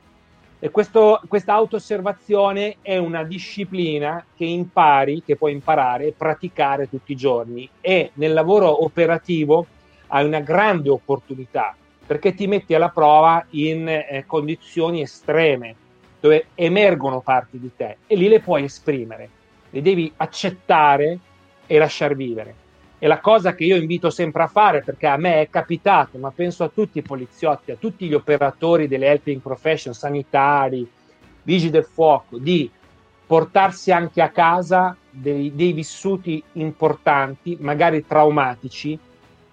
E 0.59 0.70
questa 0.70 1.20
auto-osservazione 1.46 2.76
è 2.83 2.96
una 2.96 3.24
disciplina 3.24 4.24
che 4.37 4.44
impari, 4.44 5.22
che 5.24 5.37
puoi 5.37 5.52
imparare 5.52 6.09
e 6.09 6.14
praticare 6.16 6.88
tutti 6.88 7.12
i 7.12 7.16
giorni. 7.16 7.68
E 7.81 8.11
nel 8.14 8.33
lavoro 8.33 8.85
operativo 8.85 9.66
hai 10.09 10.24
una 10.24 10.40
grande 10.40 10.88
opportunità 10.90 11.74
perché 12.05 12.35
ti 12.35 12.46
metti 12.46 12.74
alla 12.74 12.90
prova 12.90 13.44
in 13.50 13.88
eh, 13.88 14.24
condizioni 14.26 15.00
estreme 15.00 15.76
dove 16.22 16.46
emergono 16.54 17.20
parti 17.20 17.58
di 17.58 17.72
te 17.74 17.96
e 18.06 18.14
lì 18.14 18.28
le 18.28 18.38
puoi 18.38 18.62
esprimere, 18.62 19.28
le 19.70 19.82
devi 19.82 20.12
accettare 20.18 21.18
e 21.66 21.78
lasciar 21.78 22.14
vivere. 22.14 22.54
E 23.00 23.08
la 23.08 23.18
cosa 23.18 23.56
che 23.56 23.64
io 23.64 23.74
invito 23.74 24.08
sempre 24.08 24.44
a 24.44 24.46
fare, 24.46 24.82
perché 24.82 25.08
a 25.08 25.16
me 25.16 25.40
è 25.40 25.50
capitato, 25.50 26.18
ma 26.18 26.30
penso 26.30 26.62
a 26.62 26.68
tutti 26.68 26.98
i 26.98 27.02
poliziotti, 27.02 27.72
a 27.72 27.76
tutti 27.76 28.06
gli 28.06 28.14
operatori 28.14 28.87
delle 28.87 29.06
helping 29.06 29.40
profession, 29.40 29.94
sanitari, 29.94 30.88
vigili 31.42 31.72
del 31.72 31.88
fuoco, 31.92 32.38
di 32.38 32.70
portarsi 33.26 33.90
anche 33.90 34.22
a 34.22 34.30
casa 34.30 34.96
dei, 35.11 35.52
dei 35.56 35.72
vissuti 35.72 36.40
importanti, 36.52 37.56
magari 37.58 38.06
traumatici, 38.06 38.96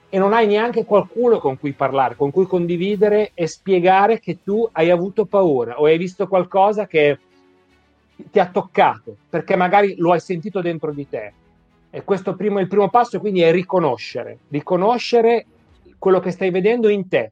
e 0.10 0.18
non 0.18 0.34
hai 0.34 0.48
neanche 0.48 0.86
qualcuno 0.86 1.40
con 1.40 1.60
cui 1.60 1.74
parlare, 1.74 2.16
con 2.16 2.32
cui 2.32 2.48
condividere 2.48 3.32
e 3.36 3.48
spiegare 3.48 4.20
che 4.20 4.40
tu 4.44 4.68
hai 4.72 4.90
avuto 4.90 5.26
paura 5.26 5.80
o 5.80 5.86
hai 5.86 5.98
visto 5.98 6.28
qualcosa 6.28 6.88
che 6.88 7.20
ti 8.32 8.40
ha 8.40 8.50
toccato, 8.50 9.16
perché 9.30 9.56
magari 9.56 9.96
lo 9.98 10.12
hai 10.12 10.20
sentito 10.20 10.62
dentro 10.62 10.92
di 10.92 11.08
te. 11.08 11.34
E 11.92 12.04
questo 12.04 12.36
primo, 12.36 12.60
il 12.60 12.68
primo 12.68 12.90
passo 12.90 13.20
quindi 13.20 13.42
è 13.42 13.52
riconoscere, 13.52 14.40
riconoscere 14.50 15.46
quello 15.98 16.20
che 16.20 16.32
stai 16.32 16.50
vedendo 16.50 16.90
in 16.90 17.08
te. 17.08 17.32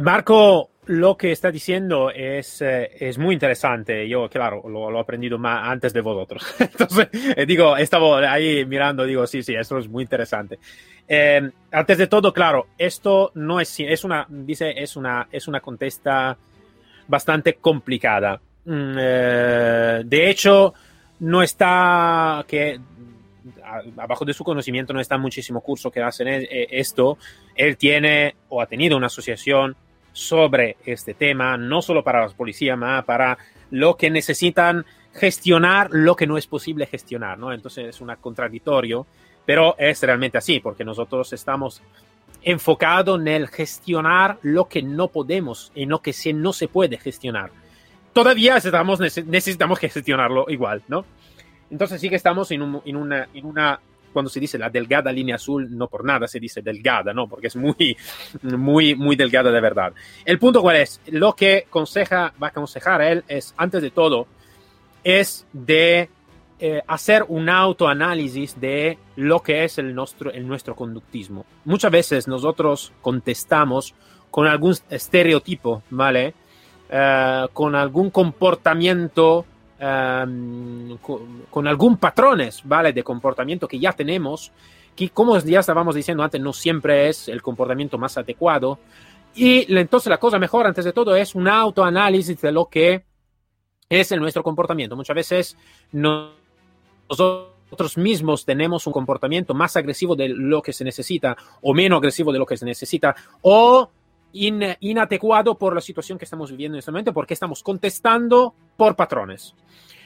Marco, 0.00 0.70
lo 0.90 1.16
que 1.16 1.30
está 1.30 1.52
diciendo 1.52 2.10
es, 2.10 2.62
eh, 2.62 2.90
es 2.98 3.16
muy 3.16 3.34
interesante. 3.34 4.08
Yo, 4.08 4.28
claro, 4.28 4.68
lo, 4.68 4.90
lo 4.90 4.98
he 4.98 5.00
aprendido 5.00 5.38
más 5.38 5.68
antes 5.68 5.92
de 5.92 6.00
vosotros. 6.00 6.44
Entonces, 6.58 7.08
eh, 7.12 7.46
digo, 7.46 7.76
estaba 7.76 8.18
ahí 8.32 8.64
mirando, 8.66 9.04
digo, 9.04 9.24
sí, 9.24 9.40
sí, 9.44 9.54
esto 9.54 9.78
es 9.78 9.88
muy 9.88 10.02
interesante. 10.02 10.58
Eh, 11.06 11.48
antes 11.70 11.96
de 11.96 12.08
todo, 12.08 12.32
claro, 12.32 12.66
esto 12.76 13.30
no 13.36 13.60
es, 13.60 13.78
es 13.78 14.02
una, 14.02 14.26
dice, 14.28 14.74
es 14.76 14.96
una, 14.96 15.28
es 15.30 15.46
una 15.46 15.60
contesta 15.60 16.36
bastante 17.06 17.54
complicada. 17.54 18.40
Mm, 18.64 18.96
eh, 18.98 20.02
de 20.04 20.28
hecho, 20.28 20.74
no 21.20 21.40
está 21.40 22.44
que 22.48 22.80
abajo 23.96 24.24
de 24.24 24.34
su 24.34 24.42
conocimiento 24.42 24.92
no 24.92 25.00
está 25.00 25.16
muchísimo 25.18 25.60
curso 25.60 25.88
que 25.88 26.02
hacen 26.02 26.26
esto. 26.50 27.16
Él 27.54 27.76
tiene 27.76 28.34
o 28.48 28.60
ha 28.60 28.66
tenido 28.66 28.96
una 28.96 29.06
asociación 29.06 29.76
sobre 30.12 30.76
este 30.84 31.14
tema, 31.14 31.56
no 31.56 31.82
solo 31.82 32.02
para 32.02 32.22
las 32.22 32.34
policías, 32.34 32.76
sino 32.76 33.04
para 33.04 33.38
lo 33.70 33.96
que 33.96 34.10
necesitan 34.10 34.84
gestionar 35.12 35.88
lo 35.90 36.16
que 36.16 36.26
no 36.26 36.38
es 36.38 36.46
posible 36.46 36.86
gestionar, 36.86 37.38
¿no? 37.38 37.52
Entonces 37.52 37.86
es 37.86 38.00
un 38.00 38.14
contradictorio, 38.20 39.06
pero 39.44 39.74
es 39.78 40.02
realmente 40.02 40.38
así, 40.38 40.60
porque 40.60 40.84
nosotros 40.84 41.32
estamos 41.32 41.82
enfocados 42.42 43.20
en 43.20 43.28
el 43.28 43.48
gestionar 43.48 44.38
lo 44.42 44.66
que 44.66 44.82
no 44.82 45.08
podemos, 45.08 45.72
en 45.74 45.88
lo 45.88 46.00
que 46.00 46.14
no 46.32 46.52
se 46.52 46.68
puede 46.68 46.98
gestionar. 46.98 47.50
Todavía 48.12 48.56
estamos, 48.56 49.00
necesitamos 49.00 49.78
gestionarlo 49.78 50.46
igual, 50.48 50.82
¿no? 50.88 51.04
Entonces 51.70 52.00
sí 52.00 52.08
que 52.08 52.16
estamos 52.16 52.50
en, 52.50 52.62
un, 52.62 52.82
en 52.84 53.46
una 53.46 53.80
cuando 54.12 54.30
se 54.30 54.40
dice 54.40 54.58
la 54.58 54.70
delgada 54.70 55.12
línea 55.12 55.36
azul, 55.36 55.68
no 55.70 55.88
por 55.88 56.04
nada 56.04 56.26
se 56.26 56.40
dice 56.40 56.62
delgada, 56.62 57.12
¿no? 57.12 57.28
Porque 57.28 57.48
es 57.48 57.56
muy, 57.56 57.96
muy, 58.42 58.94
muy 58.94 59.16
delgada 59.16 59.50
de 59.50 59.60
verdad. 59.60 59.92
El 60.24 60.38
punto 60.38 60.62
cuál 60.62 60.76
es, 60.76 61.00
lo 61.06 61.34
que 61.34 61.66
conseja, 61.70 62.32
va 62.42 62.48
a 62.48 62.50
aconsejar 62.50 63.02
él 63.02 63.24
es, 63.28 63.54
antes 63.56 63.82
de 63.82 63.90
todo, 63.90 64.26
es 65.02 65.46
de 65.52 66.08
eh, 66.58 66.82
hacer 66.86 67.24
un 67.28 67.48
autoanálisis 67.48 68.60
de 68.60 68.98
lo 69.16 69.40
que 69.40 69.64
es 69.64 69.78
el 69.78 69.94
nuestro, 69.94 70.30
el 70.30 70.46
nuestro 70.46 70.74
conductismo. 70.74 71.46
Muchas 71.64 71.90
veces 71.90 72.28
nosotros 72.28 72.92
contestamos 73.00 73.94
con 74.30 74.46
algún 74.46 74.74
estereotipo, 74.90 75.82
¿vale? 75.90 76.34
Uh, 76.92 77.48
con 77.52 77.76
algún 77.76 78.10
comportamiento 78.10 79.46
um, 79.80 80.96
con, 80.98 81.42
con, 81.50 81.66
algún 81.66 81.96
patrones, 81.96 82.62
¿vale? 82.64 82.92
De 82.92 83.02
comportamiento 83.02 83.66
que 83.66 83.78
ya 83.78 83.92
tenemos, 83.92 84.52
que 84.94 85.10
como 85.10 85.38
ya 85.38 85.60
estábamos 85.60 85.94
diciendo 85.94 86.22
antes, 86.22 86.40
no 86.40 86.52
siempre 86.52 87.08
es 87.08 87.28
el 87.28 87.42
comportamiento 87.42 87.98
más 87.98 88.16
adecuado. 88.18 88.78
Y 89.34 89.72
entonces 89.76 90.10
la 90.10 90.18
cosa 90.18 90.38
mejor, 90.38 90.66
antes 90.66 90.84
de 90.84 90.92
todo, 90.92 91.14
es 91.14 91.34
un 91.34 91.48
autoanálisis 91.48 92.40
de 92.40 92.52
lo 92.52 92.66
que 92.66 93.04
es 93.88 94.12
el 94.12 94.20
nuestro 94.20 94.42
comportamiento. 94.42 94.96
Muchas 94.96 95.16
veces 95.16 95.56
no, 95.92 96.32
nosotros 97.08 97.98
mismos 97.98 98.44
tenemos 98.44 98.86
un 98.86 98.92
comportamiento 98.92 99.54
más 99.54 99.76
agresivo 99.76 100.16
de 100.16 100.28
lo 100.28 100.62
que 100.62 100.72
se 100.72 100.84
necesita 100.84 101.36
o 101.62 101.74
menos 101.74 101.98
agresivo 101.98 102.32
de 102.32 102.38
lo 102.38 102.46
que 102.46 102.56
se 102.56 102.64
necesita 102.64 103.14
o 103.42 103.90
in, 104.32 104.76
inadecuado 104.80 105.56
por 105.58 105.74
la 105.74 105.80
situación 105.80 106.18
que 106.18 106.24
estamos 106.24 106.50
viviendo 106.50 106.76
en 106.76 106.80
este 106.80 106.90
momento 106.90 107.12
porque 107.12 107.34
estamos 107.34 107.62
contestando 107.62 108.54
por 108.76 108.96
patrones. 108.96 109.54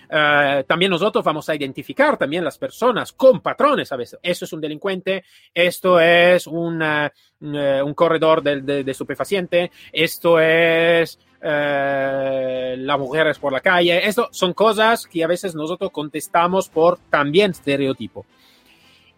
Uh, 0.05 0.63
también 0.65 0.91
nosotros 0.91 1.25
vamos 1.25 1.49
a 1.49 1.55
identificar 1.55 2.17
también 2.17 2.45
las 2.45 2.59
personas 2.59 3.13
con 3.13 3.41
patrones 3.41 3.91
a 3.91 3.97
veces. 3.97 4.19
Eso 4.23 4.45
es 4.45 4.53
un 4.53 4.61
delincuente, 4.61 5.25
esto 5.53 5.99
es 5.99 6.47
uh, 6.47 6.53
un 6.53 7.95
corredor 7.95 8.43
de, 8.43 8.61
de, 8.61 8.85
de, 8.85 8.91
estupefaciente, 8.91 9.71
esto 9.93 10.39
es 10.39 11.19
uh, 11.43 12.77
las 12.77 12.99
mujeres 12.99 13.39
por 13.39 13.53
la 13.53 13.61
calle. 13.61 14.07
Esto 14.07 14.29
son 14.31 14.53
cosas 14.53 15.07
que 15.07 15.25
a 15.25 15.27
veces 15.27 15.55
nosotros 15.55 15.91
contestamos 15.91 16.69
por 16.69 16.99
también 17.11 17.53
estereotipo. 17.53 18.27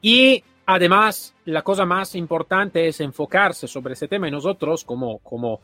Y 0.01 0.45
además, 0.67 1.35
la 1.45 1.63
cosa 1.63 1.87
más 1.87 2.15
importante 2.15 2.89
es 2.89 3.01
enfocarse 3.01 3.69
sobre 3.69 3.95
ese 3.95 4.09
tema 4.09 4.29
y 4.29 4.33
nosotros 4.33 4.85
como, 4.85 5.19
como 5.19 5.61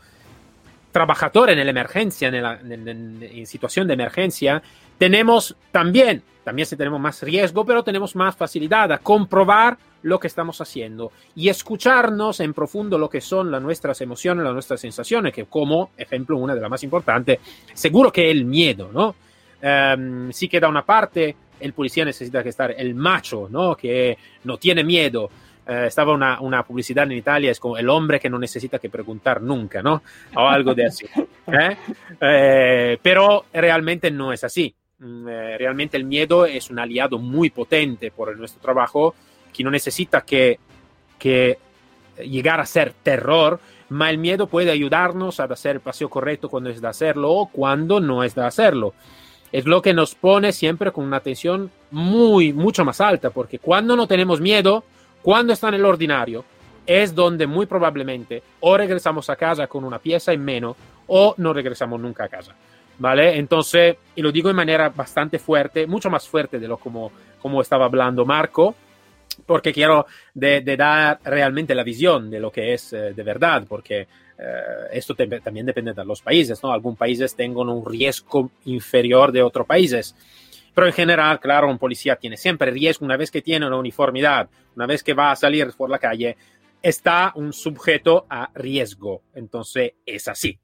trabajador 0.93 1.51
en 1.51 1.59
la 1.59 1.71
emergencia, 1.71 2.29
en, 2.29 3.47
situación 3.47 3.89
de 3.89 3.95
emergencia, 3.95 4.63
tenemos 4.99 5.57
también, 5.73 6.23
también 6.45 6.67
si 6.67 6.77
tenemos 6.77 7.01
más 7.01 7.23
riesgo, 7.23 7.65
pero 7.65 7.83
tenemos 7.83 8.15
más 8.15 8.37
facilidad 8.37 8.93
a 8.93 8.99
comprobar 8.99 9.77
lo 10.03 10.19
que 10.19 10.27
estamos 10.27 10.61
haciendo 10.61 11.13
y 11.35 11.49
escucharnos 11.49 12.41
en 12.41 12.53
profundo 12.53 12.99
lo 12.99 13.09
que 13.09 13.21
son 13.21 13.51
las 13.51 13.63
nuestras 13.63 14.01
emociones, 14.01 14.45
las 14.45 14.53
nuestras 14.53 14.81
sensaciones, 14.81 15.33
que 15.33 15.47
como 15.47 15.91
ejemplo, 15.97 16.37
una 16.37 16.55
de 16.55 16.61
las 16.61 16.71
más 16.71 16.83
importantes, 16.83 17.39
seguro 17.73 18.13
que 18.13 18.31
el 18.31 18.45
miedo, 18.45 18.91
¿no? 18.93 19.15
Um, 19.63 20.33
sí 20.33 20.49
que 20.49 20.59
da 20.59 20.69
una 20.69 20.85
parte 20.85 21.37
el 21.63 21.73
policía 21.73 22.05
necesita 22.05 22.43
que 22.43 22.49
estar 22.49 22.75
el 22.77 22.95
macho, 22.95 23.49
¿no? 23.49 23.77
Que 23.77 24.19
no 24.45 24.59
tiene 24.59 24.83
miedo, 24.85 25.31
eh, 25.67 25.85
estaba 25.87 26.13
una, 26.13 26.41
una, 26.41 26.65
publicidad 26.65 27.05
en 27.05 27.13
Italia, 27.13 27.51
es 27.51 27.61
como 27.61 27.79
el 27.79 27.89
hombre 27.89 28.19
que 28.19 28.29
no 28.29 28.39
necesita 28.39 28.79
que 28.79 28.91
preguntar 28.91 29.41
nunca, 29.41 29.81
¿no? 29.83 30.03
O 30.35 30.41
algo 30.41 30.75
de 30.75 30.87
así. 30.87 31.07
¿eh? 31.47 31.77
Eh, 32.21 32.99
pero 33.01 33.47
realmente 33.53 34.11
no 34.11 34.33
es 34.33 34.45
así. 34.45 34.75
Mm, 34.99 35.29
eh, 35.29 35.59
realmente 35.59 35.97
el 35.97 36.05
miedo 36.05 36.47
es 36.47 36.71
un 36.71 36.79
aliado 36.79 37.19
muy 37.19 37.51
potente 37.51 38.11
por 38.11 38.37
nuestro 38.37 38.61
trabajo, 38.61 39.15
que 39.53 39.65
no 39.65 39.71
necesita 39.71 40.23
que, 40.23 40.59
que 41.19 41.59
llegar 42.25 42.61
a 42.61 42.67
ser 42.67 42.93
terror, 43.03 43.61
pero 43.89 44.05
el 44.05 44.19
miedo 44.19 44.47
puede 44.47 44.71
ayudarnos 44.71 45.41
a 45.41 45.45
hacer 45.45 45.77
el 45.77 45.81
paseo 45.81 46.09
correcto 46.09 46.49
cuando 46.49 46.71
es 46.71 46.81
de 46.81 46.89
hacerlo 46.89 47.31
o 47.31 47.47
cuando 47.47 48.01
no 48.01 48.25
es 48.25 48.35
de 48.35 48.45
hacerlo. 48.45 48.95
Es 49.53 49.67
lo 49.67 49.83
que 49.83 49.93
nos 49.93 50.15
pone 50.15 50.51
siempre 50.53 50.91
con 50.91 51.05
una 51.05 51.19
atención 51.19 51.71
muy, 51.91 52.53
mucho 52.53 52.85
más 52.85 53.01
alta, 53.01 53.31
porque 53.31 53.59
cuando 53.59 53.95
no 53.95 54.07
tenemos 54.07 54.41
miedo, 54.41 54.83
cuando 55.21 55.53
está 55.53 55.69
en 55.69 55.75
el 55.75 55.85
ordinario, 55.85 56.45
es 56.87 57.15
donde 57.15 57.47
muy 57.47 57.67
probablemente 57.67 58.43
o 58.61 58.77
regresamos 58.77 59.29
a 59.31 59.37
casa 59.37 59.67
con 59.67 59.85
una 59.85 59.99
pieza 59.99 60.33
en 60.33 60.45
menos 60.45 60.77
o 61.07 61.35
no 61.37 61.53
regresamos 61.53 62.01
nunca 62.01 62.25
a 62.25 62.29
casa. 62.29 62.55
¿Vale? 62.99 63.37
Entonces, 63.37 63.97
y 64.15 64.23
lo 64.23 64.33
digo 64.33 64.49
de 64.49 64.55
manera 64.55 64.89
bastante 64.89 65.39
fuerte, 65.39 65.87
mucho 65.87 66.11
más 66.11 66.29
fuerte 66.29 66.59
de 66.59 66.69
lo 66.69 66.77
como, 66.77 67.11
como 67.41 67.61
estaba 67.61 67.87
hablando 67.87 68.25
Marco, 68.25 68.75
porque 69.47 69.73
quiero 69.73 70.07
de, 70.35 70.61
de 70.61 70.77
dar 70.77 71.21
realmente 71.25 71.75
la 71.75 71.83
visión 71.83 72.31
de 72.31 72.41
lo 72.41 72.51
que 72.51 72.75
es 72.75 72.93
eh, 72.93 73.13
de 73.15 73.23
verdad, 73.23 73.65
porque 73.69 74.07
eh, 74.39 74.89
esto 74.93 75.15
te, 75.15 75.27
también 75.41 75.67
depende 75.67 75.93
de 75.93 76.05
los 76.05 76.23
países, 76.23 76.63
¿no? 76.63 76.73
Algunos 76.73 76.99
países 76.99 77.35
tengan 77.35 77.69
un 77.69 77.85
riesgo 77.85 78.51
inferior 78.65 79.33
de 79.33 79.43
otros 79.43 79.67
países. 79.67 80.15
Pero 80.75 80.87
en 80.87 80.93
general, 80.93 81.39
claro, 81.39 81.69
un 81.69 81.79
policía 81.79 82.17
tiene 82.17 82.37
siempre 82.37 82.71
riesgo 82.71 83.05
una 83.05 83.17
vez 83.17 83.31
que 83.31 83.43
tiene 83.43 83.67
una 83.67 83.77
uniformidad, 83.77 84.49
una 84.75 84.87
vez 84.87 85.03
que 85.03 85.15
va 85.15 85.31
a 85.31 85.37
salir 85.37 85.71
por 85.77 85.91
la 85.91 85.99
calle, 85.99 86.37
está 86.81 87.33
un 87.37 87.53
sujeto 87.53 88.27
a 88.29 88.51
riesgo. 88.55 89.23
Entonces, 89.35 89.93
es 90.05 90.29
así. 90.29 90.59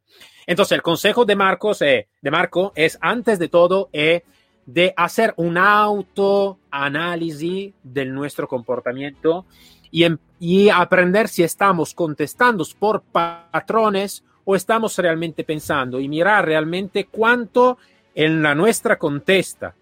Entonces, 0.46 0.72
el 0.72 0.83
consejo 0.83 1.24
de 1.24 1.37
Marcos, 1.37 1.83
eh, 1.83 2.09
de 2.22 2.31
Marco 2.31 2.72
es, 2.74 2.98
antes 3.00 3.38
de 3.38 3.48
todo, 3.48 3.90
eh, 3.92 4.22
de 4.68 4.92
hacer 4.98 5.33
un 5.38 5.57
autoanálisis 5.57 7.72
de 7.83 8.04
nuestro 8.04 8.46
comportamiento 8.46 9.46
y, 9.90 10.04
y 10.38 10.68
aprender 10.68 11.28
si 11.28 11.42
estamos 11.42 11.94
contestando 11.94 12.62
por 12.78 13.00
patrones 13.00 14.22
o 14.44 14.54
estamos 14.54 14.98
realmente 14.98 15.42
pensando 15.42 15.98
y 15.98 16.07
mirar 16.07 16.44
realmente 16.44 17.07
cuánto 17.07 17.78
en 18.14 18.42
la 18.42 18.54
nuestra 18.54 18.98
contesta 18.98 19.74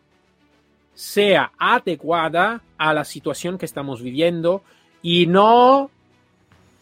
sea 0.95 1.51
adecuada 1.59 2.63
a 2.79 2.95
la 2.95 3.05
situación 3.05 3.59
que 3.59 3.67
estamos 3.67 4.01
viviendo 4.01 4.63
y 5.03 5.27
no 5.27 5.91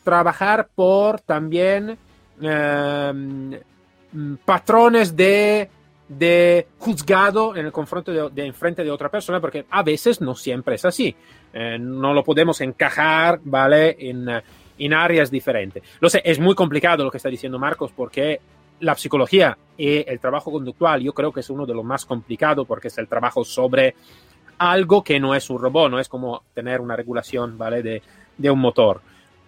trabajar 0.03 0.69
por 0.75 1.23
también 1.23 1.97
eh, 2.43 3.63
patrones 4.45 5.17
de, 5.17 5.71
de, 6.09 6.67
juzgado 6.79 7.57
en 7.57 7.67
el 7.67 7.73
confronto 7.73 8.31
de, 8.31 8.47
enfrente 8.47 8.85
de 8.85 8.91
otra 8.91 9.11
persona, 9.11 9.41
porque 9.41 9.67
a 9.71 9.83
veces 9.83 10.21
no 10.21 10.35
siempre 10.35 10.77
es 10.77 10.85
así. 10.85 11.15
Eh, 11.53 11.79
no 11.79 12.13
lo 12.13 12.23
podemos 12.25 12.61
encajar, 12.61 13.41
¿vale? 13.45 13.97
En, 13.99 14.29
en 14.79 14.95
áreas 14.95 15.31
diferentes. 15.31 15.83
Lo 16.01 16.11
sé, 16.11 16.23
es 16.25 16.39
muy 16.39 16.55
complicado 16.55 17.05
lo 17.05 17.11
que 17.11 17.19
está 17.19 17.29
diciendo 17.29 17.59
Marcos 17.59 17.93
porque 17.95 18.41
la 18.81 18.95
psicología 18.95 19.57
y 19.77 20.09
el 20.09 20.19
trabajo 20.19 20.51
conductual 20.51 21.01
yo 21.01 21.13
creo 21.15 21.33
que 21.33 21.41
es 21.41 21.51
uno 21.51 21.65
de 21.65 21.75
los 21.75 21.85
más 21.85 22.05
complicados 22.05 22.67
porque 22.67 22.89
es 22.89 22.99
el 22.99 23.09
trabajo 23.09 23.45
sobre 23.45 23.95
algo 24.59 25.03
que 25.03 25.19
no 25.19 25.35
es 25.35 25.49
un 25.51 25.61
robot, 25.61 25.91
no 25.91 25.99
es 25.99 26.09
como 26.09 26.43
tener 26.55 26.81
una 26.81 26.97
regulación, 26.97 27.59
¿vale? 27.59 27.83
De, 27.83 28.03
de 28.37 28.51
un 28.51 28.61
motor. 28.61 29.01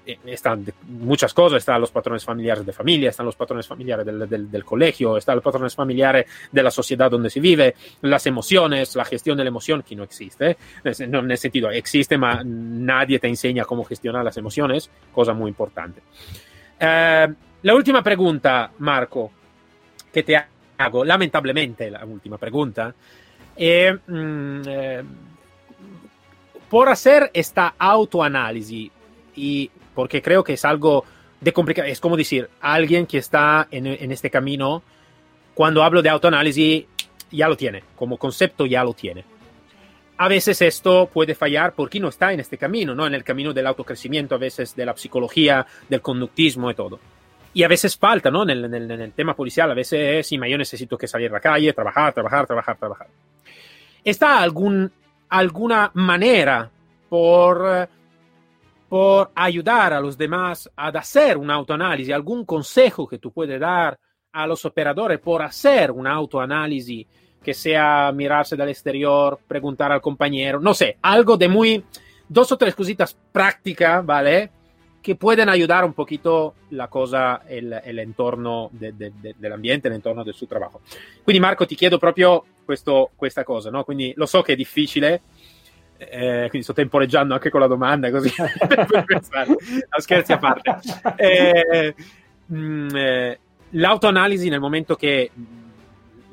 Eh, 0.06 0.18
están 0.26 0.64
muchas 0.86 1.34
cosas, 1.34 1.58
están 1.58 1.80
los 1.80 1.90
patrones 1.90 2.24
familiares 2.24 2.64
de 2.64 2.72
familia, 2.72 3.10
están 3.10 3.26
los 3.26 3.34
patrones 3.34 3.66
familiares 3.66 4.06
del, 4.06 4.28
del, 4.28 4.48
del, 4.48 4.64
colegio, 4.64 5.16
están 5.16 5.34
los 5.34 5.42
patrones 5.42 5.74
familiares 5.74 6.26
de 6.52 6.62
la 6.62 6.70
sociedad 6.70 7.10
donde 7.10 7.28
se 7.28 7.40
vive, 7.40 7.74
las 8.02 8.24
emociones, 8.26 8.94
la 8.94 9.04
gestión 9.04 9.36
de 9.36 9.42
la 9.42 9.48
emoción 9.48 9.82
que 9.82 9.96
no 9.96 10.04
existe, 10.04 10.56
no 11.08 11.18
en 11.18 11.30
el 11.30 11.38
sentido 11.38 11.70
existe, 11.72 12.18
pero 12.18 12.42
nadie 12.44 13.18
te 13.18 13.26
enseña 13.26 13.64
cómo 13.64 13.84
gestionar 13.84 14.24
las 14.24 14.36
emociones, 14.36 14.88
cosa 15.12 15.32
muy 15.32 15.48
importante. 15.48 16.02
Eh, 16.78 17.28
La 17.62 17.74
última 17.74 18.00
pregunta, 18.00 18.70
Marco, 18.78 19.32
que 20.12 20.22
te 20.22 20.40
hago, 20.78 21.04
lamentablemente 21.04 21.90
la 21.90 22.04
última 22.04 22.38
pregunta, 22.38 22.94
eh, 23.56 23.92
mm, 24.06 24.60
eh, 24.68 25.02
por 26.70 26.88
hacer 26.88 27.30
esta 27.34 27.74
autoanálisis, 27.76 28.92
y 29.36 29.70
porque 29.96 30.22
creo 30.22 30.44
que 30.44 30.52
es 30.52 30.64
algo 30.64 31.04
de 31.40 31.52
complicado, 31.52 31.88
es 31.88 31.98
como 31.98 32.16
decir, 32.16 32.48
alguien 32.60 33.06
que 33.06 33.18
está 33.18 33.66
en, 33.72 33.86
en 33.86 34.12
este 34.12 34.30
camino, 34.30 34.84
cuando 35.54 35.82
hablo 35.82 36.02
de 36.02 36.10
autoanálisis, 36.10 36.84
ya 37.32 37.48
lo 37.48 37.56
tiene, 37.56 37.82
como 37.96 38.16
concepto 38.16 38.66
ya 38.66 38.84
lo 38.84 38.92
tiene. 38.92 39.24
A 40.18 40.28
veces 40.28 40.62
esto 40.62 41.10
puede 41.12 41.34
fallar 41.34 41.72
porque 41.74 42.00
no 42.00 42.08
está 42.08 42.32
en 42.32 42.40
este 42.40 42.56
camino, 42.56 42.94
¿no? 42.94 43.06
En 43.06 43.14
el 43.14 43.24
camino 43.24 43.52
del 43.52 43.66
autocrecimiento, 43.66 44.34
a 44.34 44.38
veces 44.38 44.74
de 44.74 44.86
la 44.86 44.96
psicología, 44.96 45.66
del 45.88 46.00
conductismo 46.00 46.70
y 46.70 46.74
todo. 46.74 46.98
Y 47.52 47.62
a 47.62 47.68
veces 47.68 47.96
falta, 47.96 48.30
¿no? 48.30 48.42
En 48.42 48.50
el, 48.50 48.64
en 48.64 48.90
el, 48.90 49.12
tema 49.12 49.34
policial, 49.34 49.70
a 49.70 49.74
veces 49.74 50.26
sí, 50.26 50.38
yo 50.38 50.58
necesito 50.58 50.96
que 50.96 51.06
salir 51.06 51.30
a 51.30 51.34
la 51.34 51.40
calle, 51.40 51.72
trabajar, 51.72 52.14
trabajar, 52.14 52.46
trabajar, 52.46 52.76
trabajar. 52.78 53.08
¿Está 54.04 54.40
algún, 54.40 54.90
alguna 55.28 55.90
manera 55.94 56.70
por, 57.08 57.88
por 58.88 59.30
ayudar 59.34 59.92
a 59.92 60.00
los 60.00 60.16
demás 60.16 60.70
a 60.76 60.88
hacer 60.88 61.36
un 61.36 61.50
autoanálisis? 61.50 62.12
¿Algún 62.12 62.44
consejo 62.44 63.06
que 63.06 63.18
tú 63.18 63.32
puedes 63.32 63.58
dar 63.60 63.98
a 64.32 64.46
los 64.46 64.64
operadores 64.64 65.18
por 65.18 65.42
hacer 65.42 65.90
un 65.90 66.06
autoanálisis? 66.06 67.06
que 67.46 67.54
sea 67.54 68.10
mirarse 68.12 68.56
del 68.56 68.70
exterior, 68.70 69.38
preguntar 69.46 69.92
al 69.92 70.00
compañero, 70.00 70.58
no 70.58 70.74
sé, 70.74 70.96
algo 71.02 71.36
de 71.36 71.46
muy, 71.46 71.84
dos 72.28 72.50
o 72.50 72.56
tres 72.56 72.74
cositas 72.74 73.16
prácticas, 73.30 74.04
¿vale? 74.04 74.50
Que 75.00 75.14
pueden 75.14 75.48
ayudar 75.48 75.84
un 75.84 75.92
poquito 75.92 76.54
la 76.70 76.88
cosa, 76.88 77.42
el, 77.48 77.72
el 77.72 78.00
entorno 78.00 78.68
de, 78.72 78.90
de, 78.90 79.12
de, 79.22 79.36
dell'ambiente, 79.38 79.88
l'entorno 79.88 80.24
del 80.24 80.34
suo 80.34 80.48
lavoro. 80.50 80.80
Quindi 81.22 81.38
Marco 81.38 81.64
ti 81.66 81.76
chiedo 81.76 82.00
proprio 82.00 82.44
questo, 82.64 83.10
questa 83.14 83.44
cosa, 83.44 83.70
no? 83.70 83.84
Quindi 83.84 84.12
lo 84.16 84.26
so 84.26 84.42
che 84.42 84.54
è 84.54 84.56
difficile, 84.56 85.22
eh, 85.98 86.46
quindi 86.48 86.62
sto 86.62 86.72
temporeggiando 86.72 87.34
anche 87.34 87.50
con 87.50 87.60
la 87.60 87.66
domanda 87.66 88.10
così 88.10 88.32
per 88.66 89.04
pensare, 89.06 89.48
no, 89.48 89.56
scherzi 89.98 90.32
a 90.32 90.38
parte. 90.38 90.78
Eh, 91.16 91.94
mh, 92.46 92.56
mm, 92.56 92.88
eh, 92.96 93.38
l'autoanalisi 93.70 94.48
nel 94.48 94.60
momento 94.60 94.94
che 94.94 95.30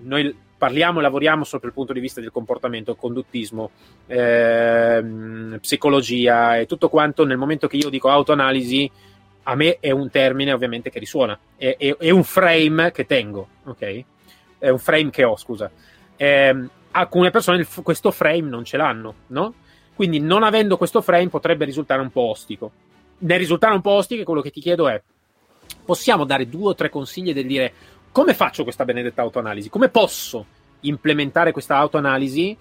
noi 0.01 0.35
parliamo 0.63 0.99
e 0.99 1.01
lavoriamo 1.01 1.43
solo 1.43 1.61
dal 1.63 1.73
punto 1.73 1.91
di 1.91 1.99
vista 1.99 2.21
del 2.21 2.31
comportamento, 2.31 2.95
conduttismo, 2.95 3.71
ehm, 4.07 5.57
psicologia 5.59 6.57
e 6.57 6.65
tutto 6.65 6.87
quanto, 6.87 7.25
nel 7.25 7.37
momento 7.37 7.67
che 7.67 7.75
io 7.75 7.89
dico 7.89 8.09
autoanalisi, 8.09 8.89
a 9.43 9.55
me 9.55 9.77
è 9.81 9.91
un 9.91 10.09
termine 10.09 10.53
ovviamente 10.53 10.89
che 10.89 10.99
risuona, 10.99 11.37
è, 11.57 11.75
è, 11.77 11.97
è 11.97 12.09
un 12.11 12.23
frame 12.23 12.91
che 12.91 13.05
tengo, 13.05 13.47
ok? 13.65 14.03
È 14.57 14.69
un 14.69 14.79
frame 14.79 15.09
che 15.09 15.25
ho, 15.25 15.35
scusa. 15.35 15.69
Eh, 16.15 16.67
alcune 16.93 17.29
persone 17.31 17.57
il, 17.57 17.67
questo 17.83 18.11
frame 18.11 18.49
non 18.49 18.63
ce 18.63 18.77
l'hanno, 18.77 19.13
no? 19.27 19.53
Quindi 19.95 20.19
non 20.19 20.43
avendo 20.43 20.77
questo 20.77 21.01
frame 21.01 21.29
potrebbe 21.29 21.65
risultare 21.65 22.01
un 22.01 22.11
po' 22.11 22.29
ostico. 22.29 22.71
Nel 23.19 23.37
risultare 23.37 23.73
un 23.73 23.81
po' 23.81 23.91
ostico, 23.91 24.23
quello 24.23 24.41
che 24.41 24.51
ti 24.51 24.59
chiedo 24.59 24.87
è, 24.87 25.01
possiamo 25.85 26.25
dare 26.25 26.49
due 26.49 26.69
o 26.69 26.75
tre 26.75 26.89
consigli 26.89 27.33
del 27.33 27.45
dire 27.45 27.73
come 28.11 28.33
faccio 28.33 28.63
questa 28.63 28.85
benedetta 28.85 29.21
autoanalisi? 29.21 29.69
Come 29.69 29.89
posso 29.89 30.45
implementare 30.81 31.51
questa 31.51 31.77
autoanalisi? 31.77 32.55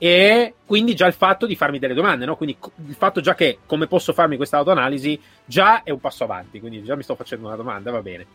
E 0.00 0.54
quindi 0.64 0.94
già 0.94 1.06
il 1.06 1.12
fatto 1.12 1.46
di 1.46 1.56
farmi 1.56 1.78
delle 1.78 1.94
domande, 1.94 2.24
no? 2.24 2.36
Quindi 2.36 2.56
il 2.86 2.94
fatto 2.94 3.20
già 3.20 3.34
che 3.34 3.58
come 3.66 3.86
posso 3.86 4.12
farmi 4.12 4.36
questa 4.36 4.58
autoanalisi 4.58 5.20
già 5.44 5.82
è 5.82 5.90
un 5.90 6.00
passo 6.00 6.24
avanti, 6.24 6.60
quindi 6.60 6.82
già 6.84 6.94
mi 6.94 7.02
sto 7.02 7.16
facendo 7.16 7.46
una 7.46 7.56
domanda, 7.56 7.90
va 7.90 8.02
bene. 8.02 8.26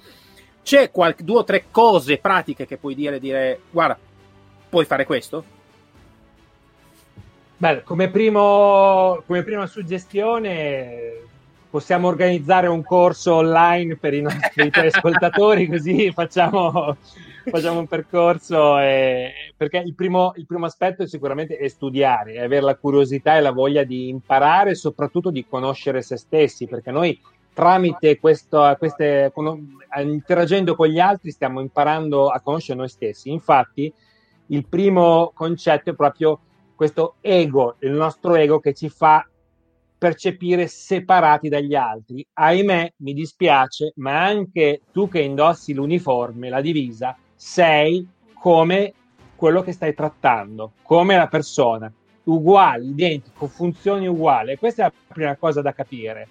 C'è 0.61 0.91
qualche, 0.91 1.23
due 1.23 1.39
o 1.39 1.43
tre 1.43 1.65
cose 1.71 2.17
pratiche 2.17 2.65
che 2.65 2.77
puoi 2.77 2.95
dire, 2.95 3.19
dire 3.19 3.59
guarda, 3.69 3.97
puoi 4.73 4.85
fare 4.85 5.05
questo? 5.05 5.43
Beh, 7.57 7.83
come, 7.83 8.09
primo, 8.09 9.21
come 9.27 9.43
prima 9.43 9.67
suggestione 9.67 11.11
possiamo 11.69 12.07
organizzare 12.07 12.65
un 12.65 12.83
corso 12.83 13.35
online 13.35 13.97
per 13.97 14.15
i 14.15 14.21
nostri 14.21 14.69
telescoltatori, 14.73 15.67
così 15.67 16.11
facciamo, 16.11 16.97
facciamo 17.45 17.79
un 17.81 17.87
percorso. 17.87 18.79
E, 18.79 19.53
perché 19.55 19.77
il 19.77 19.93
primo, 19.93 20.33
il 20.37 20.47
primo 20.47 20.65
aspetto 20.65 21.03
è 21.03 21.07
sicuramente 21.07 21.55
è 21.55 21.67
studiare, 21.67 22.33
è 22.33 22.41
avere 22.41 22.63
la 22.63 22.75
curiosità 22.75 23.37
e 23.37 23.41
la 23.41 23.51
voglia 23.51 23.83
di 23.83 24.09
imparare 24.09 24.71
e 24.71 24.75
soprattutto 24.75 25.29
di 25.29 25.45
conoscere 25.47 26.01
se 26.01 26.17
stessi, 26.17 26.65
perché 26.65 26.89
noi 26.89 27.21
tramite 27.53 28.17
questo, 28.17 28.75
queste, 28.79 29.31
interagendo 29.97 30.75
con 30.75 30.87
gli 30.87 30.99
altri 30.99 31.29
stiamo 31.29 31.61
imparando 31.61 32.29
a 32.29 32.39
conoscere 32.39 32.79
noi 32.79 32.89
stessi. 32.89 33.29
Infatti, 33.29 33.93
il 34.47 34.67
primo 34.67 35.31
concetto 35.33 35.91
è 35.91 35.95
proprio 35.95 36.39
questo 36.75 37.15
ego, 37.21 37.75
il 37.79 37.91
nostro 37.91 38.35
ego 38.35 38.59
che 38.59 38.73
ci 38.73 38.89
fa 38.89 39.25
percepire 39.97 40.67
separati 40.67 41.47
dagli 41.47 41.75
altri. 41.75 42.25
Ahimè, 42.33 42.93
mi 42.97 43.13
dispiace, 43.13 43.93
ma 43.95 44.25
anche 44.25 44.81
tu 44.91 45.07
che 45.07 45.21
indossi 45.21 45.73
l'uniforme, 45.73 46.49
la 46.49 46.59
divisa, 46.59 47.15
sei 47.35 48.05
come 48.33 48.93
quello 49.35 49.61
che 49.61 49.71
stai 49.71 49.93
trattando, 49.93 50.73
come 50.81 51.15
la 51.15 51.27
persona, 51.27 51.91
uguale, 52.23 52.83
identico, 52.83 53.47
funzioni 53.47 54.07
uguali. 54.07 54.57
Questa 54.57 54.81
è 54.81 54.85
la 54.85 55.13
prima 55.13 55.35
cosa 55.37 55.61
da 55.61 55.73
capire. 55.73 56.27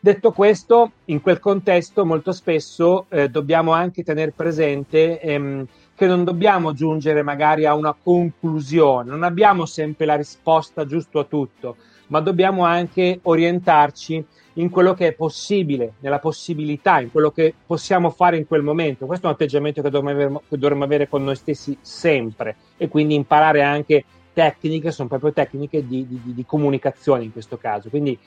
Detto 0.00 0.32
questo, 0.32 0.92
in 1.04 1.20
quel 1.20 1.38
contesto 1.38 2.04
molto 2.04 2.32
spesso 2.32 3.06
eh, 3.08 3.28
dobbiamo 3.28 3.70
anche 3.70 4.02
tenere 4.02 4.32
presente 4.32 5.20
ehm, 5.20 5.64
che 5.94 6.06
non 6.06 6.24
dobbiamo 6.24 6.72
giungere 6.72 7.22
magari 7.22 7.66
a 7.66 7.74
una 7.74 7.94
conclusione, 7.94 9.10
non 9.10 9.22
abbiamo 9.22 9.66
sempre 9.66 10.06
la 10.06 10.16
risposta 10.16 10.86
giusta 10.86 11.20
a 11.20 11.24
tutto 11.24 11.76
ma 12.12 12.20
dobbiamo 12.20 12.64
anche 12.64 13.20
orientarci 13.22 14.24
in 14.54 14.68
quello 14.68 14.92
che 14.92 15.08
è 15.08 15.12
possibile, 15.14 15.94
nella 16.00 16.18
possibilità, 16.18 17.00
in 17.00 17.10
quello 17.10 17.30
che 17.30 17.54
possiamo 17.66 18.10
fare 18.10 18.36
in 18.36 18.46
quel 18.46 18.62
momento. 18.62 19.06
Questo 19.06 19.24
è 19.24 19.28
un 19.30 19.34
atteggiamento 19.34 19.80
che 19.80 19.88
dovremmo 19.88 20.20
avere, 20.20 20.40
che 20.46 20.58
dovremmo 20.58 20.84
avere 20.84 21.08
con 21.08 21.24
noi 21.24 21.36
stessi 21.36 21.76
sempre 21.80 22.56
e 22.76 22.88
quindi 22.88 23.14
imparare 23.14 23.62
anche 23.62 24.04
tecniche, 24.34 24.90
sono 24.90 25.08
proprio 25.08 25.32
tecniche 25.32 25.86
di, 25.86 26.06
di, 26.06 26.34
di 26.34 26.44
comunicazione 26.44 27.24
in 27.24 27.32
questo 27.32 27.56
caso. 27.56 27.88
Quindi 27.88 28.18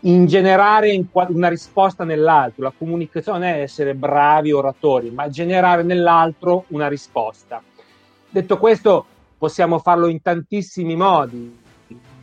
ingenerare 0.00 1.04
una 1.12 1.48
risposta 1.48 2.04
nell'altro, 2.04 2.64
la 2.64 2.72
comunicazione 2.76 3.56
è 3.56 3.60
essere 3.62 3.94
bravi 3.94 4.52
oratori, 4.52 5.10
ma 5.10 5.28
generare 5.28 5.82
nell'altro 5.82 6.64
una 6.68 6.88
risposta. 6.88 7.62
Detto 8.28 8.58
questo, 8.58 9.04
possiamo 9.36 9.78
farlo 9.78 10.06
in 10.08 10.22
tantissimi 10.22 10.96
modi 10.96 11.58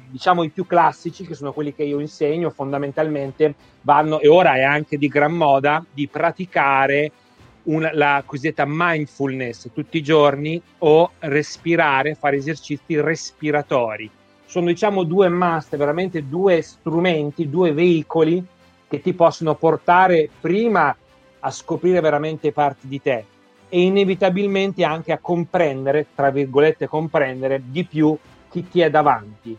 diciamo 0.10 0.44
i 0.44 0.50
più 0.50 0.66
classici, 0.66 1.26
che 1.26 1.36
sono 1.36 1.52
quelli 1.52 1.76
che 1.76 1.84
io 1.84 2.00
insegno, 2.00 2.50
fondamentalmente 2.50 3.54
vanno, 3.82 4.20
e 4.20 4.28
ora 4.28 4.56
è 4.56 4.64
anche 4.64 4.98
di 4.98 5.08
gran 5.08 5.34
moda, 5.34 5.84
di 5.92 6.08
praticare 6.08 7.12
una, 7.64 7.92
la 7.94 8.24
cosiddetta 8.26 8.64
mindfulness 8.66 9.70
tutti 9.74 9.98
i 9.98 10.04
giorni 10.04 10.62
o 10.80 11.12
respirare, 11.20 12.16
fare 12.16 12.38
esercizi 12.38 13.00
respiratori. 13.00 14.10
Sono 14.48 14.68
diciamo 14.68 15.04
due 15.04 15.30
must, 15.30 15.78
veramente 15.78 16.28
due 16.28 16.62
strumenti, 16.62 17.50
due 17.50 17.72
veicoli 17.74 18.44
che 18.88 19.02
ti 19.02 19.14
possono 19.14 19.54
portare 19.54 20.30
prima 20.42 20.96
a 21.40 21.52
scoprire 21.52 22.00
veramente 22.00 22.52
parti 22.52 22.88
di 22.88 23.00
te 23.00 23.26
e 23.70 23.82
inevitabilmente 23.82 24.84
anche 24.84 25.12
a 25.12 25.20
comprendere, 25.20 26.08
tra 26.16 26.32
virgolette, 26.32 26.88
comprendere 26.88 27.62
di 27.66 27.84
più 27.84 28.18
chi 28.50 28.68
ti 28.68 28.80
è 28.80 28.90
davanti 28.90 29.58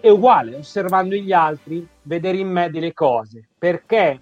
è 0.00 0.08
uguale, 0.08 0.56
osservando 0.56 1.14
gli 1.14 1.32
altri, 1.32 1.86
vedere 2.02 2.38
in 2.38 2.48
me 2.48 2.70
delle 2.70 2.92
cose. 2.92 3.44
Perché 3.58 4.20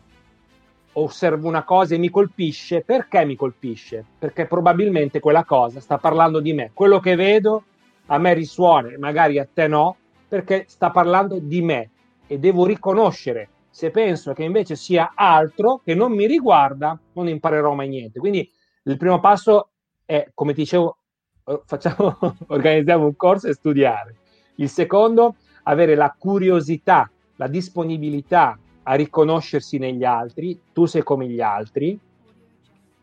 osservo 0.93 1.49
una 1.49 1.65
cosa 1.65 1.95
e 1.95 1.99
mi 1.99 2.09
colpisce? 2.09 2.81
Perché 2.81 3.25
mi 3.25 3.37
colpisce? 3.37 4.05
Perché 4.19 4.47
probabilmente 4.47 5.21
quella 5.21 5.45
cosa 5.45 5.81
sta 5.81 5.99
parlando 5.99 6.41
di 6.41 6.53
me. 6.53 6.71
Quello 6.73 6.99
che 7.01 7.15
vedo 7.15 7.65
a 8.07 8.19
me 8.19 8.35
risuona, 8.35 8.91
magari 8.99 9.39
a 9.39 9.49
te 9.53 9.67
no, 9.67 9.97
perché 10.29 10.65
sta 10.69 10.91
parlando 10.91 11.39
di 11.39 11.63
me 11.63 11.91
e 12.27 12.39
devo 12.39 12.65
riconoscere. 12.67 13.49
Se 13.71 13.91
penso 13.91 14.33
che 14.33 14.43
invece 14.43 14.75
sia 14.75 15.13
altro 15.15 15.81
che 15.85 15.95
non 15.95 16.13
mi 16.13 16.27
riguarda, 16.27 16.99
non 17.13 17.29
imparerò 17.29 17.75
mai 17.75 17.89
niente. 17.89 18.19
Quindi 18.19 18.51
il 18.85 18.97
primo 18.97 19.21
passo 19.21 19.71
è, 20.05 20.31
come 20.33 20.53
dicevo, 20.53 20.99
facciamo, 21.67 22.17
organizziamo 22.47 23.05
un 23.05 23.17
corso 23.17 23.49
e 23.49 23.53
studiare. 23.53 24.17
Il 24.57 24.69
secondo 24.69 25.37
avere 25.65 25.95
la 25.95 26.15
curiosità, 26.17 27.11
la 27.37 27.49
disponibilità 27.49 28.59
a 28.85 28.95
riconoscersi 28.95 29.79
negli 29.79 30.05
altri, 30.05 30.59
tu 30.73 30.87
sei 30.87 31.03
come 31.03 31.27
gli 31.29 31.41
altri, 31.41 31.99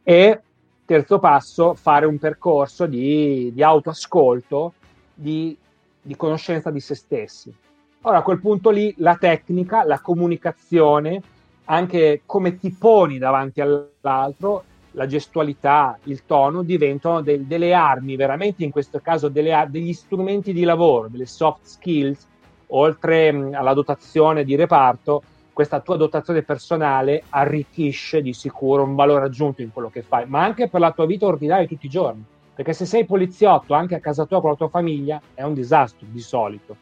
e 0.02 0.42
terzo 0.86 1.20
passo, 1.20 1.76
fare 1.76 2.06
un 2.06 2.18
percorso 2.18 2.86
di, 2.86 3.52
di 3.54 3.64
autoascolto, 3.64 4.74
di, 5.14 5.58
di 6.02 6.16
conoscenza 6.16 6.72
di 6.72 6.80
se 6.80 6.96
stessi. 6.96 7.54
Ora 8.02 8.18
a 8.18 8.22
quel 8.22 8.40
punto 8.40 8.70
lì 8.70 8.94
la 8.98 9.16
tecnica, 9.16 9.84
la 9.86 10.00
comunicazione 10.00 11.22
anche 11.66 12.22
come 12.26 12.58
ti 12.58 12.72
poni 12.72 13.18
davanti 13.18 13.62
all'altro, 13.62 14.64
la 14.92 15.08
gestualità, 15.08 15.98
il 16.04 16.26
tono 16.26 16.62
diventano 16.62 17.22
de- 17.22 17.48
delle 17.48 17.74
armi, 17.74 18.16
veramente 18.16 18.64
in 18.64 18.72
questo 18.72 19.00
caso 19.00 19.30
delle, 19.30 19.68
degli 19.70 19.94
strumenti 19.94 20.54
di 20.54 20.64
lavoro, 20.64 21.08
delle 21.08 21.26
soft 21.26 21.64
skills, 21.64 22.28
oltre 22.68 23.32
mh, 23.32 23.54
alla 23.54 23.74
dotazione 23.74 24.44
di 24.44 24.56
reparto, 24.56 25.24
questa 25.54 25.80
tua 25.80 25.98
dotazione 25.98 26.42
personale 26.42 27.24
arricchisce 27.30 28.22
di 28.22 28.34
sicuro 28.34 28.84
un 28.84 28.96
valore 28.96 29.26
aggiunto 29.26 29.62
in 29.62 29.72
quello 29.72 29.90
che 29.90 30.02
fai, 30.02 30.26
ma 30.28 30.44
anche 30.44 30.68
per 30.68 30.80
la 30.80 30.92
tua 30.92 31.06
vita 31.06 31.28
ordinaria 31.28 31.66
di 31.66 31.74
tutti 31.74 31.86
i 31.86 31.90
giorni. 31.90 32.24
Perché 32.56 32.74
se 32.74 32.86
sei 32.86 33.06
poliziotto 33.06 33.74
anche 33.74 33.96
a 33.96 34.00
casa 34.00 34.26
tua 34.26 34.42
con 34.42 34.52
la 34.52 34.56
tua 34.56 34.70
famiglia 34.70 35.22
è 35.34 35.44
un 35.44 35.54
disastro 35.54 36.06
di 36.10 36.22
solito. 36.22 36.76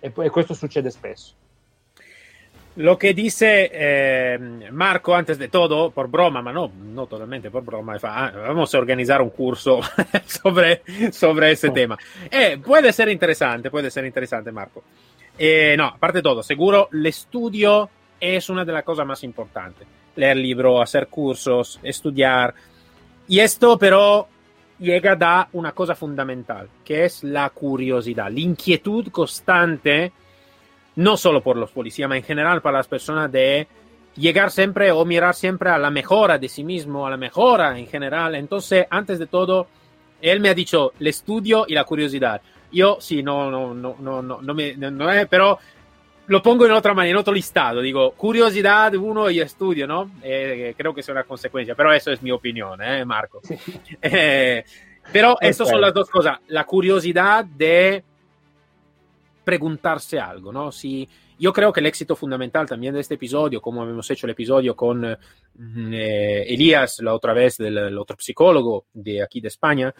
E, 0.00 0.12
e 0.14 0.30
questo 0.30 0.54
succede 0.54 0.90
spesso. 0.90 1.34
Lo 2.78 2.98
que 2.98 3.14
dice 3.14 3.70
eh, 3.72 4.38
Marco 4.70 5.14
antes 5.14 5.38
de 5.38 5.48
todo, 5.48 5.90
por 5.90 6.08
broma, 6.08 6.42
ma 6.42 6.52
no, 6.52 6.70
no 6.74 7.06
totalmente 7.06 7.48
por 7.48 7.62
broma, 7.62 7.96
ah, 8.02 8.30
vamos 8.34 8.74
a 8.74 8.78
organizar 8.78 9.22
un 9.22 9.30
curso 9.30 9.80
sobre, 10.26 10.82
sobre 11.10 11.52
ese 11.52 11.70
tema. 11.70 11.96
Eh, 12.30 12.58
puede 12.62 12.92
ser 12.92 13.08
interesante, 13.08 13.70
puede 13.70 13.90
ser 13.90 14.04
interesante, 14.04 14.52
Marco. 14.52 14.82
Eh, 15.38 15.74
no, 15.78 15.86
aparte 15.86 16.18
de 16.18 16.22
todo, 16.22 16.42
seguro 16.42 16.90
el 16.92 17.06
estudio 17.06 17.88
es 18.20 18.50
una 18.50 18.62
de 18.62 18.72
las 18.72 18.84
cosas 18.84 19.06
más 19.06 19.24
importantes. 19.24 19.86
Leer 20.14 20.36
libros, 20.36 20.82
hacer 20.82 21.08
cursos, 21.08 21.80
estudiar. 21.82 22.54
Y 23.26 23.40
esto, 23.40 23.78
pero, 23.78 24.28
llega 24.78 25.16
da 25.16 25.48
una 25.52 25.72
cosa 25.72 25.94
fundamental, 25.94 26.68
que 26.84 27.04
es 27.04 27.24
la 27.24 27.50
curiosidad, 27.50 28.30
la 28.30 28.40
inquietud 28.40 29.08
constante 29.08 30.12
no 30.96 31.16
solo 31.16 31.42
por 31.42 31.56
los 31.56 31.70
policías, 31.70 32.06
sino 32.06 32.14
en 32.14 32.22
general 32.22 32.62
para 32.62 32.78
las 32.78 32.88
personas 32.88 33.30
de 33.30 33.68
llegar 34.16 34.50
siempre 34.50 34.90
o 34.90 35.04
mirar 35.04 35.34
siempre 35.34 35.70
a 35.70 35.78
la 35.78 35.90
mejora 35.90 36.38
de 36.38 36.48
sí 36.48 36.64
mismo, 36.64 37.06
a 37.06 37.10
la 37.10 37.16
mejora 37.16 37.78
en 37.78 37.86
general. 37.86 38.34
Entonces, 38.34 38.86
antes 38.90 39.18
de 39.18 39.26
todo, 39.26 39.68
él 40.20 40.40
me 40.40 40.48
ha 40.48 40.54
dicho 40.54 40.92
el 40.98 41.06
estudio 41.08 41.66
y 41.68 41.74
la 41.74 41.84
curiosidad. 41.84 42.40
Yo 42.72 42.98
sí, 43.00 43.22
no, 43.22 43.50
no, 43.50 43.74
no, 43.74 43.96
no, 43.98 44.22
no, 44.22 44.42
no 44.42 44.54
me, 44.54 44.74
no 44.76 45.10
es, 45.10 45.26
pero 45.28 45.58
lo 46.28 46.42
pongo 46.42 46.66
en 46.66 46.72
otra 46.72 46.94
manera, 46.94 47.12
en 47.12 47.20
otro 47.20 47.32
listado. 47.32 47.80
Digo, 47.80 48.12
curiosidad 48.12 48.94
uno 48.94 49.30
y 49.30 49.40
estudio, 49.40 49.86
¿no? 49.86 50.10
Eh, 50.22 50.74
creo 50.76 50.94
que 50.94 51.00
es 51.00 51.08
una 51.08 51.24
consecuencia, 51.24 51.74
pero 51.74 51.92
eso 51.92 52.10
es 52.12 52.22
mi 52.22 52.30
opinión, 52.30 52.80
¿eh, 52.82 53.04
Marco? 53.04 53.40
Eh, 54.02 54.64
pero 55.12 55.36
estas 55.40 55.68
son 55.68 55.80
las 55.80 55.94
dos 55.94 56.10
cosas. 56.10 56.38
La 56.48 56.64
curiosidad 56.64 57.44
de 57.44 58.02
preguntarse 59.44 60.18
algo, 60.18 60.52
¿no? 60.52 60.72
Si 60.72 61.08
yo 61.38 61.52
creo 61.52 61.72
que 61.72 61.80
el 61.80 61.86
éxito 61.86 62.16
fundamental 62.16 62.66
también 62.66 62.94
de 62.94 63.00
este 63.00 63.14
episodio, 63.14 63.60
como 63.60 63.84
hemos 63.84 64.10
hecho 64.10 64.26
el 64.26 64.32
episodio 64.32 64.74
con 64.74 65.02
mm, 65.02 65.92
eh, 65.92 66.42
Elías 66.52 66.98
la 67.00 67.14
otra 67.14 67.32
vez, 67.32 67.58
del 67.58 67.96
otro 67.98 68.16
psicólogo 68.18 68.86
de 68.92 69.22
aquí 69.22 69.40
de 69.40 69.48
España, 69.48 69.94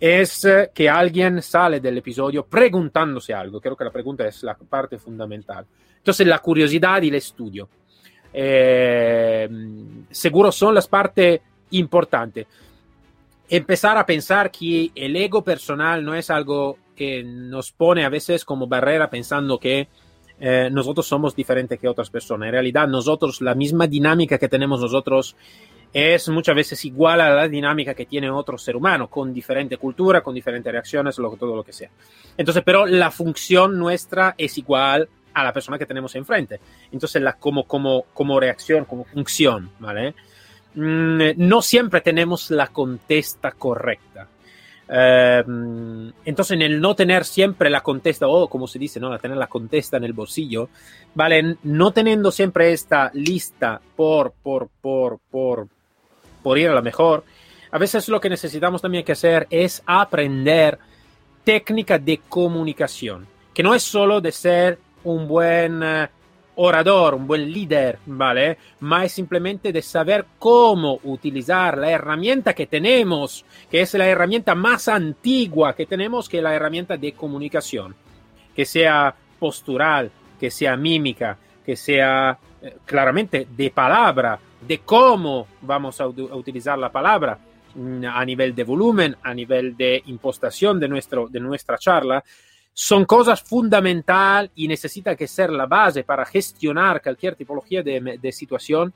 es 0.00 0.48
que 0.74 0.88
alguien 0.88 1.42
sale 1.42 1.78
del 1.78 1.98
episodio 1.98 2.46
preguntándose 2.46 3.34
algo. 3.34 3.60
Creo 3.60 3.76
que 3.76 3.84
la 3.84 3.92
pregunta 3.92 4.26
es 4.26 4.42
la 4.42 4.54
parte 4.54 4.98
fundamental. 4.98 5.66
Entonces, 5.98 6.26
la 6.26 6.38
curiosidad 6.38 7.02
y 7.02 7.08
el 7.08 7.16
estudio. 7.16 7.68
Eh, 8.32 9.48
seguro 10.10 10.50
son 10.50 10.74
las 10.74 10.88
partes 10.88 11.40
importantes. 11.72 12.46
Empezar 13.48 13.98
a 13.98 14.06
pensar 14.06 14.50
que 14.50 14.90
el 14.94 15.14
ego 15.16 15.44
personal 15.44 16.02
no 16.02 16.14
es 16.14 16.30
algo 16.30 16.78
que 16.96 17.22
nos 17.22 17.72
pone 17.72 18.04
a 18.04 18.08
veces 18.08 18.44
como 18.44 18.66
barrera 18.66 19.10
pensando 19.10 19.58
que 19.58 19.88
eh, 20.38 20.70
nosotros 20.72 21.06
somos 21.06 21.36
diferentes 21.36 21.78
que 21.78 21.88
otras 21.88 22.08
personas. 22.08 22.46
En 22.46 22.52
realidad, 22.52 22.88
nosotros, 22.88 23.42
la 23.42 23.54
misma 23.54 23.86
dinámica 23.86 24.38
que 24.38 24.48
tenemos 24.48 24.80
nosotros 24.80 25.36
es 25.92 26.28
muchas 26.28 26.54
veces 26.54 26.84
igual 26.84 27.20
a 27.20 27.34
la 27.34 27.48
dinámica 27.48 27.94
que 27.94 28.06
tiene 28.06 28.30
otro 28.30 28.56
ser 28.56 28.76
humano, 28.76 29.08
con 29.08 29.32
diferente 29.32 29.76
cultura, 29.76 30.20
con 30.20 30.34
diferentes 30.34 30.70
reacciones, 30.72 31.18
lo, 31.18 31.30
todo 31.36 31.56
lo 31.56 31.64
que 31.64 31.72
sea. 31.72 31.90
Entonces, 32.36 32.62
pero 32.64 32.86
la 32.86 33.10
función 33.10 33.78
nuestra 33.78 34.34
es 34.38 34.56
igual 34.58 35.08
a 35.34 35.44
la 35.44 35.52
persona 35.52 35.78
que 35.78 35.86
tenemos 35.86 36.14
enfrente. 36.14 36.60
Entonces, 36.92 37.20
la, 37.22 37.34
como, 37.34 37.64
como, 37.64 38.04
como 38.14 38.38
reacción, 38.38 38.84
como 38.84 39.04
función, 39.04 39.70
¿vale? 39.78 40.14
Mm, 40.74 41.32
no 41.36 41.62
siempre 41.62 42.00
tenemos 42.00 42.50
la 42.50 42.68
contesta 42.68 43.52
correcta. 43.52 44.28
Eh, 44.92 45.44
entonces, 46.24 46.50
en 46.52 46.62
el 46.62 46.80
no 46.80 46.96
tener 46.96 47.24
siempre 47.24 47.70
la 47.70 47.80
contesta, 47.80 48.26
o 48.26 48.48
como 48.48 48.66
se 48.66 48.78
dice, 48.78 48.98
¿no? 48.98 49.16
tener 49.18 49.36
la 49.36 49.46
contesta 49.46 49.96
en 49.96 50.04
el 50.04 50.12
bolsillo, 50.12 50.68
¿vale? 51.14 51.56
No 51.62 51.92
teniendo 51.92 52.32
siempre 52.32 52.72
esta 52.72 53.10
lista 53.14 53.80
por, 53.96 54.32
por, 54.32 54.68
por, 54.80 55.18
por, 55.30 55.68
por 56.42 56.58
ir 56.58 56.68
a 56.68 56.74
la 56.74 56.82
mejor, 56.82 57.24
a 57.70 57.78
veces 57.78 58.08
lo 58.08 58.20
que 58.20 58.28
necesitamos 58.28 58.82
también 58.82 59.04
que 59.04 59.12
hacer 59.12 59.46
es 59.50 59.82
aprender 59.86 60.78
técnica 61.44 61.98
de 61.98 62.18
comunicación, 62.28 63.26
que 63.54 63.62
no 63.62 63.74
es 63.74 63.82
solo 63.82 64.20
de 64.20 64.32
ser 64.32 64.78
un 65.04 65.26
buen 65.28 65.82
eh, 65.82 66.08
orador, 66.56 67.14
un 67.14 67.26
buen 67.26 67.50
líder, 67.50 67.98
¿vale? 68.06 68.58
Más 68.80 69.12
simplemente 69.12 69.72
de 69.72 69.82
saber 69.82 70.26
cómo 70.38 70.98
utilizar 71.04 71.78
la 71.78 71.90
herramienta 71.90 72.54
que 72.54 72.66
tenemos, 72.66 73.44
que 73.70 73.80
es 73.80 73.94
la 73.94 74.06
herramienta 74.06 74.54
más 74.54 74.88
antigua 74.88 75.74
que 75.74 75.86
tenemos, 75.86 76.28
que 76.28 76.38
es 76.38 76.42
la 76.42 76.54
herramienta 76.54 76.96
de 76.96 77.12
comunicación, 77.12 77.94
que 78.54 78.64
sea 78.64 79.14
postural, 79.38 80.10
que 80.38 80.50
sea 80.50 80.76
mímica, 80.76 81.38
que 81.64 81.76
sea 81.76 82.36
eh, 82.60 82.76
claramente 82.84 83.46
de 83.50 83.70
palabra, 83.70 84.38
de 84.66 84.78
cómo 84.80 85.46
vamos 85.62 86.00
a, 86.00 86.06
utilizar 86.06 86.78
la 86.78 86.90
palabra 86.90 87.38
mm, 87.74 88.04
a 88.04 88.24
nivel 88.24 88.54
de 88.54 88.64
volumen, 88.64 89.16
a 89.22 89.34
nivel 89.34 89.76
de 89.76 90.02
impostación 90.06 90.78
de, 90.78 90.88
nuestro, 90.88 91.28
de 91.28 91.40
nuestra 91.40 91.78
charla, 91.78 92.22
son 92.72 93.04
cosas 93.04 93.42
fundamentales 93.42 94.50
y 94.54 94.68
necesita 94.68 95.16
que 95.16 95.26
ser 95.26 95.50
la 95.50 95.66
base 95.66 96.04
para 96.04 96.24
gestionar 96.24 97.02
cualquier 97.02 97.34
tipología 97.34 97.82
de, 97.82 98.18
de, 98.20 98.32
situación, 98.32 98.92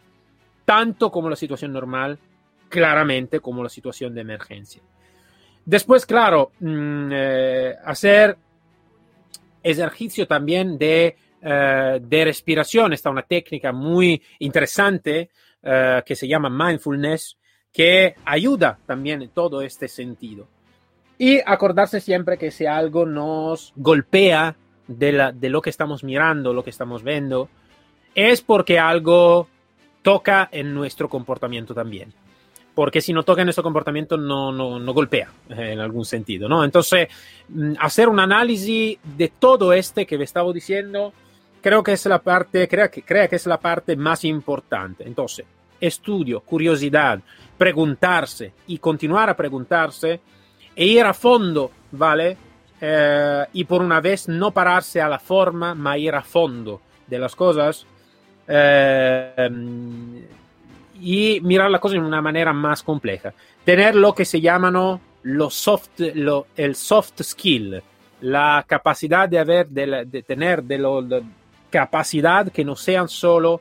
tanto 0.64 1.10
como 1.10 1.28
la 1.28 1.36
situación 1.36 1.72
normal, 1.72 2.18
claramente 2.68 3.40
como 3.40 3.62
la 3.62 3.68
situación 3.68 4.14
de 4.14 4.20
emergencia. 4.20 4.80
Después, 5.64 6.06
claro, 6.06 6.52
mmm, 6.60 7.10
eh, 7.12 7.74
hacer 7.84 8.36
ejercicio 9.62 10.26
también 10.26 10.76
de, 10.78 11.16
eh, 11.40 12.00
de, 12.00 12.24
respiración. 12.24 12.92
Está 12.92 13.10
una 13.10 13.22
técnica 13.22 13.72
muy 13.72 14.22
interesante 14.40 15.30
eh, 15.64 16.02
que 16.04 16.14
se 16.14 16.28
llama 16.28 16.50
mindfulness, 16.50 17.38
que 17.72 18.14
ayuda 18.24 18.78
también 18.86 19.22
en 19.22 19.30
todo 19.30 19.62
este 19.62 19.88
sentido. 19.88 20.46
Y 21.16 21.40
acordarse 21.46 22.00
siempre 22.00 22.36
que 22.36 22.50
si 22.50 22.66
algo 22.66 23.06
nos 23.06 23.72
golpea 23.76 24.56
de, 24.86 25.12
la, 25.12 25.32
de 25.32 25.48
lo 25.48 25.62
que 25.62 25.70
estamos 25.70 26.04
mirando, 26.04 26.52
lo 26.52 26.62
que 26.64 26.70
estamos 26.70 27.02
viendo, 27.02 27.48
es 28.14 28.42
porque 28.42 28.78
algo 28.78 29.48
toca 30.02 30.48
en 30.52 30.74
nuestro 30.74 31.08
comportamiento 31.08 31.74
también. 31.74 32.12
Porque 32.74 33.00
si 33.00 33.12
no 33.12 33.22
toca 33.22 33.42
en 33.42 33.46
nuestro 33.46 33.62
comportamiento, 33.62 34.16
no, 34.16 34.52
no, 34.52 34.78
no 34.78 34.92
golpea 34.92 35.30
eh, 35.48 35.72
en 35.72 35.80
algún 35.80 36.04
sentido, 36.04 36.48
¿no? 36.48 36.64
Entonces, 36.64 37.08
mm, 37.48 37.74
hacer 37.78 38.08
un 38.08 38.20
análisis 38.20 38.98
de 39.16 39.28
todo 39.28 39.72
este 39.72 40.06
que 40.06 40.18
me 40.18 40.24
estaba 40.24 40.52
diciendo, 40.52 41.14
creo 41.64 41.82
que 41.82 41.92
es 41.92 42.04
la 42.04 42.18
parte, 42.18 42.68
que, 42.68 43.02
que 43.02 43.36
es 43.36 43.46
la 43.46 43.56
parte 43.56 43.96
más 43.96 44.22
importante. 44.26 45.02
Entonces, 45.06 45.46
estudio, 45.80 46.42
curiosidad, 46.42 47.18
preguntarse 47.56 48.52
y 48.66 48.76
continuar 48.76 49.30
a 49.30 49.34
preguntarse 49.34 50.20
e 50.76 50.84
ir 50.84 51.02
a 51.04 51.14
fondo, 51.14 51.70
¿vale? 51.92 52.36
Eh, 52.78 53.46
y 53.54 53.64
por 53.64 53.80
una 53.80 54.02
vez 54.02 54.28
no 54.28 54.50
pararse 54.50 55.00
a 55.00 55.08
la 55.08 55.18
forma, 55.18 55.74
ma 55.74 55.96
ir 55.96 56.14
a 56.14 56.20
fondo 56.20 56.82
de 57.06 57.18
las 57.18 57.34
cosas 57.34 57.86
eh, 58.46 59.50
y 61.00 61.40
mirar 61.40 61.70
la 61.70 61.78
cosa 61.78 61.94
de 61.94 62.00
una 62.00 62.20
manera 62.20 62.52
más 62.52 62.82
compleja. 62.82 63.32
Tener 63.64 63.94
lo 63.94 64.14
que 64.14 64.26
se 64.26 64.38
llaman 64.38 65.00
soft, 65.48 65.98
lo, 66.14 66.46
el 66.56 66.74
soft 66.74 67.22
skill, 67.22 67.82
la 68.20 68.66
capacidad 68.68 69.26
de, 69.26 70.22
tener 70.26 70.62
de, 70.62 70.76
lo, 70.76 71.02
capacidad 71.74 72.52
que 72.52 72.64
no 72.64 72.76
sean 72.76 73.08
solo, 73.08 73.60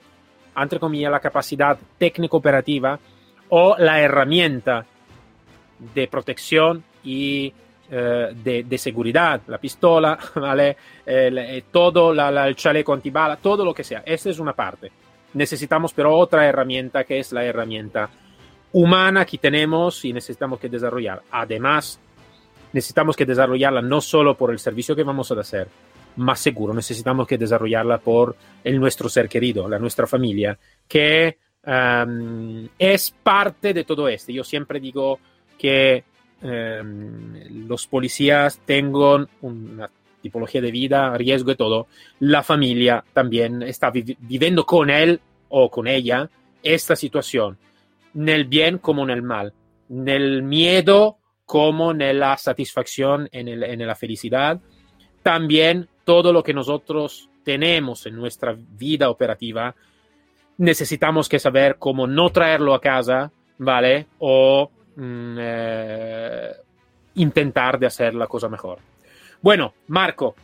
entre 0.55 0.79
comillas, 0.79 1.11
la 1.11 1.19
capacidad 1.19 1.75
técnico-operativa 1.97 2.99
o 3.49 3.75
la 3.79 3.99
herramienta 3.99 4.85
de 5.95 6.07
protección 6.07 6.83
y 7.03 7.51
eh, 7.89 8.29
de, 8.35 8.63
de, 8.65 8.77
seguridad, 8.77 9.41
la 9.47 9.57
pistola, 9.57 10.19
¿vale? 10.35 10.77
Eh, 11.03 11.63
todo 11.71 12.13
la, 12.13 12.29
la, 12.29 12.47
el 12.47 12.55
chaleco 12.55 12.93
antibala, 12.93 13.37
todo 13.37 13.65
lo 13.65 13.73
que 13.73 13.83
sea. 13.83 14.03
Esa 14.05 14.29
es 14.29 14.37
una 14.37 14.53
parte. 14.53 14.91
Necesitamos 15.33 15.91
pero 15.91 16.15
otra 16.15 16.45
herramienta 16.45 17.03
que 17.03 17.17
es 17.17 17.33
la 17.33 17.43
herramienta 17.43 18.11
humana 18.73 19.25
que 19.25 19.39
tenemos 19.39 20.05
y 20.05 20.13
necesitamos 20.13 20.59
que 20.59 20.69
desarrollar. 20.69 21.23
Además, 21.31 21.99
necesitamos 22.73 23.15
que 23.15 23.25
desarrollarla 23.25 23.81
no 23.81 24.01
solo 24.01 24.37
por 24.37 24.51
el 24.51 24.59
servicio 24.59 24.95
que 24.95 25.03
vamos 25.03 25.31
a 25.31 25.39
hacer, 25.39 25.67
más 26.17 26.39
seguro. 26.39 26.73
Necesitamos 26.73 27.27
que 27.27 27.37
desarrollarla 27.37 27.99
por 27.99 28.35
el 28.63 28.79
nuestro 28.79 29.09
ser 29.09 29.27
querido, 29.27 29.67
la 29.67 29.79
nuestra 29.79 30.07
familia, 30.07 30.57
que 30.87 31.37
um, 31.65 32.67
es 32.77 33.11
parte 33.11 33.73
de 33.73 33.83
todo 33.83 34.07
esto. 34.07 34.31
Yo 34.31 34.43
siempre 34.43 34.79
digo 34.79 35.19
que 35.57 36.03
um, 36.41 37.67
los 37.67 37.87
policías 37.87 38.59
tengan 38.65 39.27
una 39.41 39.89
tipología 40.21 40.61
de 40.61 40.71
vida, 40.71 41.15
riesgo 41.17 41.51
y 41.51 41.55
todo. 41.55 41.87
La 42.19 42.43
familia 42.43 43.03
también 43.13 43.61
está 43.61 43.91
vi 43.91 44.17
viviendo 44.19 44.65
con 44.65 44.89
él 44.89 45.19
o 45.49 45.69
con 45.69 45.87
ella 45.87 46.29
esta 46.63 46.95
situación, 46.95 47.57
nel 48.13 48.45
bien 48.45 48.77
como 48.77 49.05
nel 49.05 49.21
mal, 49.21 49.53
nel 49.89 50.41
miedo 50.41 51.17
como 51.45 51.91
en 51.91 52.19
la 52.19 52.37
satisfacción, 52.37 53.27
en, 53.31 53.49
el, 53.49 53.63
en 53.63 53.85
la 53.85 53.95
felicidad. 53.95 54.59
También 55.23 55.87
todo 56.03 56.31
lo 56.31 56.43
que 56.43 56.53
nosotros 56.53 57.29
tenemos 57.43 58.05
en 58.05 58.15
nuestra 58.15 58.55
vida 58.55 59.09
operativa, 59.09 59.73
necesitamos 60.57 61.27
que 61.27 61.39
saber 61.39 61.77
cómo 61.79 62.07
no 62.07 62.29
traerlo 62.29 62.73
a 62.73 62.81
casa, 62.81 63.31
¿vale? 63.57 64.07
O 64.19 64.69
mm, 64.95 65.35
eh, 65.39 66.51
intentar 67.15 67.79
de 67.79 67.87
hacer 67.87 68.13
la 68.13 68.27
cosa 68.27 68.49
mejor. 68.49 68.79
Bueno, 69.41 69.73
Marco, 69.87 70.35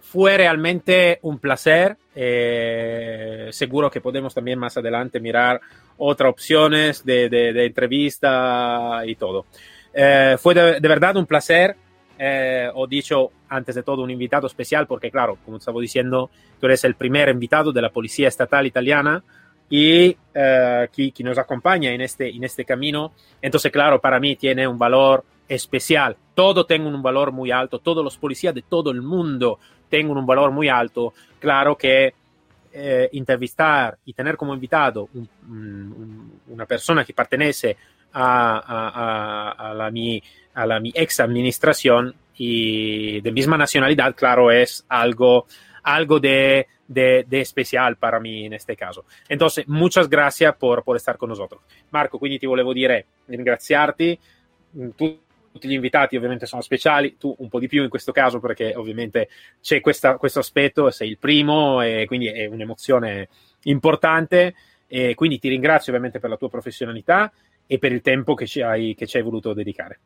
fue 0.00 0.36
realmente 0.36 1.18
un 1.22 1.38
placer. 1.38 1.96
Eh, 2.14 3.48
seguro 3.50 3.90
que 3.90 4.00
podemos 4.00 4.34
también 4.34 4.58
más 4.58 4.76
adelante 4.76 5.20
mirar 5.20 5.60
otras 5.98 6.30
opciones 6.30 7.04
de, 7.04 7.66
entrevista 7.66 9.02
y 9.04 9.16
todo. 9.16 9.46
Eh, 9.92 10.36
fue 10.38 10.54
de, 10.54 10.80
verdad 10.80 11.16
un 11.16 11.26
placer. 11.26 11.76
Eh, 12.18 12.70
ho 12.74 12.86
dicho 12.86 13.30
antes 13.48 13.74
de 13.74 13.82
todo 13.82 14.02
un 14.02 14.10
invitado 14.10 14.46
especial 14.46 14.86
porque, 14.86 15.10
claro, 15.10 15.38
como 15.44 15.58
estaba 15.58 15.80
diciendo, 15.80 16.30
tú 16.60 16.66
eres 16.66 16.84
el 16.84 16.94
primer 16.94 17.28
invitado 17.28 17.72
de 17.72 17.82
la 17.82 17.90
Policía 17.90 18.28
Estatal 18.28 18.66
Italiana 18.66 19.22
y 19.68 20.16
eh, 20.34 20.88
nos 21.20 21.38
acompaña 21.38 21.90
en 21.90 22.00
este, 22.00 22.28
en 22.30 22.44
este 22.44 22.64
camino. 22.64 23.12
Entonces, 23.42 23.70
claro, 23.72 24.00
para 24.00 24.20
mí 24.20 24.36
tiene 24.36 24.66
un 24.66 24.78
valor 24.78 25.24
especial. 25.48 26.16
Todo 26.34 26.66
tiene 26.66 26.86
un 26.86 27.02
valor 27.02 27.32
muy 27.32 27.50
alto. 27.50 27.78
Todos 27.78 28.02
los 28.02 28.16
policías 28.16 28.54
de 28.54 28.62
todo 28.62 28.90
el 28.90 29.02
mundo 29.02 29.58
tienen 29.88 30.16
un 30.16 30.26
valor 30.26 30.50
muy 30.50 30.68
alto. 30.68 31.14
Claro 31.38 31.76
que 31.76 32.14
eh, 32.72 33.08
entrevistar 33.12 33.98
y 34.04 34.12
tener 34.12 34.36
como 34.36 34.54
invitado 34.54 35.08
un, 35.14 35.28
un, 35.48 36.40
una 36.48 36.66
persona 36.66 37.04
que 37.04 37.12
pertenece 37.14 37.76
a, 38.12 38.58
a, 38.58 39.70
a, 39.70 39.74
la 39.74 39.90
mi, 39.90 40.22
a 40.56 40.66
la 40.66 40.80
ex 40.94 41.20
administración 41.20 42.14
y 42.34 43.20
de 43.20 43.30
misma 43.30 43.58
nacionalidad, 43.58 44.14
claro, 44.14 44.50
es 44.50 44.84
algo, 44.88 45.46
algo 45.82 46.18
de, 46.18 46.66
de, 46.88 47.24
de, 47.28 47.40
especial 47.40 47.96
para 47.96 48.18
mí 48.18 48.46
en 48.46 48.54
este 48.54 48.74
caso. 48.74 49.04
Entonces, 49.28 49.68
muchas 49.68 50.08
gracias 50.08 50.56
por, 50.56 50.82
por 50.82 50.96
estar 50.96 51.18
con 51.18 51.28
nosotros. 51.28 51.60
Marco, 51.90 52.18
quindi 52.18 52.38
ti 52.38 52.46
volevo 52.46 52.72
dire, 52.72 53.04
ringraziarti. 53.26 54.18
Tu, 54.96 55.20
tutti 55.52 55.68
gli 55.68 55.72
invitati 55.72 56.16
ovviamente 56.16 56.46
sono 56.46 56.62
speciali, 56.62 57.16
tu 57.18 57.34
un 57.38 57.48
po' 57.48 57.58
di 57.58 57.68
più 57.68 57.82
in 57.82 57.90
questo 57.90 58.12
caso 58.12 58.40
perché 58.40 58.74
ovviamente 58.74 59.28
c'è 59.60 59.80
questa, 59.80 60.16
questo 60.16 60.38
aspetto, 60.38 60.90
sei 60.90 61.10
il 61.10 61.18
primo 61.18 61.82
e 61.82 62.04
quindi 62.06 62.28
è 62.28 62.46
un'emozione 62.46 63.28
importante 63.64 64.54
e 64.86 65.14
quindi 65.14 65.38
ti 65.38 65.48
ringrazio 65.48 65.92
ovviamente 65.92 66.18
per 66.18 66.30
la 66.30 66.36
tua 66.36 66.48
professionalità 66.48 67.30
e 67.66 67.78
per 67.78 67.92
il 67.92 68.00
tempo 68.00 68.34
che 68.34 68.46
ci 68.46 68.62
hai, 68.62 68.94
che 68.94 69.06
ci 69.06 69.16
hai 69.16 69.22
voluto 69.22 69.52
dedicare. 69.52 70.00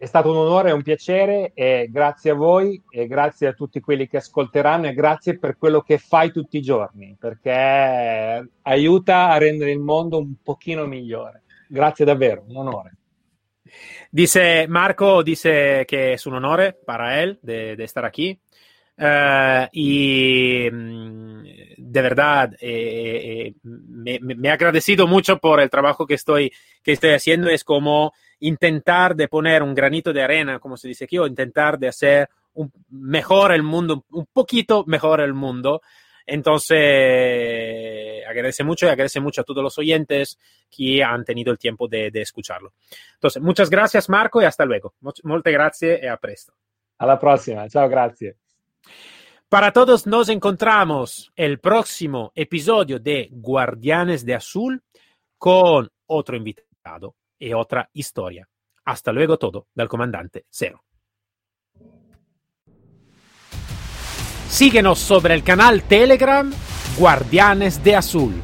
È 0.00 0.06
stato 0.06 0.30
un 0.30 0.36
onore 0.36 0.68
e 0.68 0.72
un 0.72 0.82
piacere 0.82 1.50
e 1.54 1.88
grazie 1.90 2.30
a 2.30 2.34
voi 2.34 2.80
e 2.88 3.08
grazie 3.08 3.48
a 3.48 3.52
tutti 3.52 3.80
quelli 3.80 4.06
che 4.06 4.18
ascolteranno 4.18 4.86
e 4.86 4.94
grazie 4.94 5.36
per 5.40 5.58
quello 5.58 5.80
che 5.80 5.98
fai 5.98 6.30
tutti 6.30 6.56
i 6.56 6.62
giorni 6.62 7.16
perché 7.18 8.48
aiuta 8.62 9.30
a 9.30 9.38
rendere 9.38 9.72
il 9.72 9.80
mondo 9.80 10.18
un 10.18 10.34
pochino 10.40 10.86
migliore. 10.86 11.42
Grazie 11.66 12.04
davvero, 12.04 12.44
un 12.46 12.56
onore. 12.58 12.96
Dice 14.08 14.66
Marco, 14.68 15.24
dice 15.24 15.84
que 15.84 16.12
es 16.12 16.26
un 16.26 16.34
honor 16.34 16.78
para 16.86 17.20
él 17.20 17.40
de, 17.42 17.74
de 17.74 17.82
estar 17.82 18.04
aquí. 18.04 18.40
Uh, 19.00 19.68
y 19.72 20.68
mm, 20.72 21.42
de 21.76 22.02
verdad 22.02 22.54
eh, 22.60 23.46
eh, 23.46 23.54
me, 23.62 24.18
me, 24.20 24.48
he 24.48 24.50
agradecido 24.50 25.06
mucho 25.06 25.38
por 25.38 25.60
el 25.60 25.70
trabajo 25.70 26.04
que 26.04 26.14
estoy, 26.14 26.52
que 26.84 26.92
estoy 26.92 27.10
haciendo. 27.10 27.48
Es 27.48 27.64
como 27.64 28.12
intentar 28.40 29.14
de 29.16 29.28
poner 29.28 29.62
un 29.62 29.74
granito 29.74 30.12
de 30.12 30.22
arena, 30.22 30.58
como 30.58 30.76
se 30.76 30.88
dice 30.88 31.04
aquí, 31.04 31.18
o 31.18 31.26
intentar 31.26 31.78
de 31.78 31.88
hacer 31.88 32.28
un, 32.54 32.72
mejor 32.90 33.52
el 33.52 33.62
mundo, 33.62 34.04
un 34.10 34.26
poquito 34.32 34.84
mejor 34.86 35.20
el 35.20 35.34
mundo. 35.34 35.82
Entonces, 36.26 36.78
agradece 38.28 38.62
mucho 38.62 38.86
y 38.86 38.90
agradece 38.90 39.20
mucho 39.20 39.40
a 39.40 39.44
todos 39.44 39.62
los 39.62 39.78
oyentes 39.78 40.38
que 40.70 41.02
han 41.02 41.24
tenido 41.24 41.50
el 41.50 41.58
tiempo 41.58 41.88
de, 41.88 42.10
de 42.10 42.20
escucharlo. 42.20 42.74
Entonces, 43.14 43.42
muchas 43.42 43.70
gracias 43.70 44.08
Marco 44.08 44.42
y 44.42 44.44
hasta 44.44 44.64
luego. 44.64 44.94
Muchas 45.00 45.52
gracias 45.52 46.02
y 46.02 46.06
a 46.06 46.16
presto. 46.16 46.52
A 46.98 47.06
la 47.06 47.18
próxima. 47.18 47.68
Chao, 47.68 47.88
gracias. 47.88 48.36
Para 49.48 49.72
todos 49.72 50.06
nos 50.06 50.28
encontramos 50.28 51.32
el 51.34 51.58
próximo 51.58 52.32
episodio 52.34 52.98
de 52.98 53.28
Guardianes 53.30 54.26
de 54.26 54.34
Azul 54.34 54.82
con 55.38 55.90
otro 56.06 56.36
invitado 56.36 57.14
y 57.38 57.52
otra 57.52 57.88
historia. 57.92 58.48
Hasta 58.84 59.12
luego 59.12 59.38
todo 59.38 59.68
del 59.74 59.88
comandante 59.88 60.46
Cero. 60.50 60.82
Síguenos 64.48 64.98
sobre 64.98 65.34
el 65.34 65.44
canal 65.44 65.82
Telegram 65.82 66.50
Guardianes 66.98 67.84
de 67.84 67.96
Azul. 67.96 68.34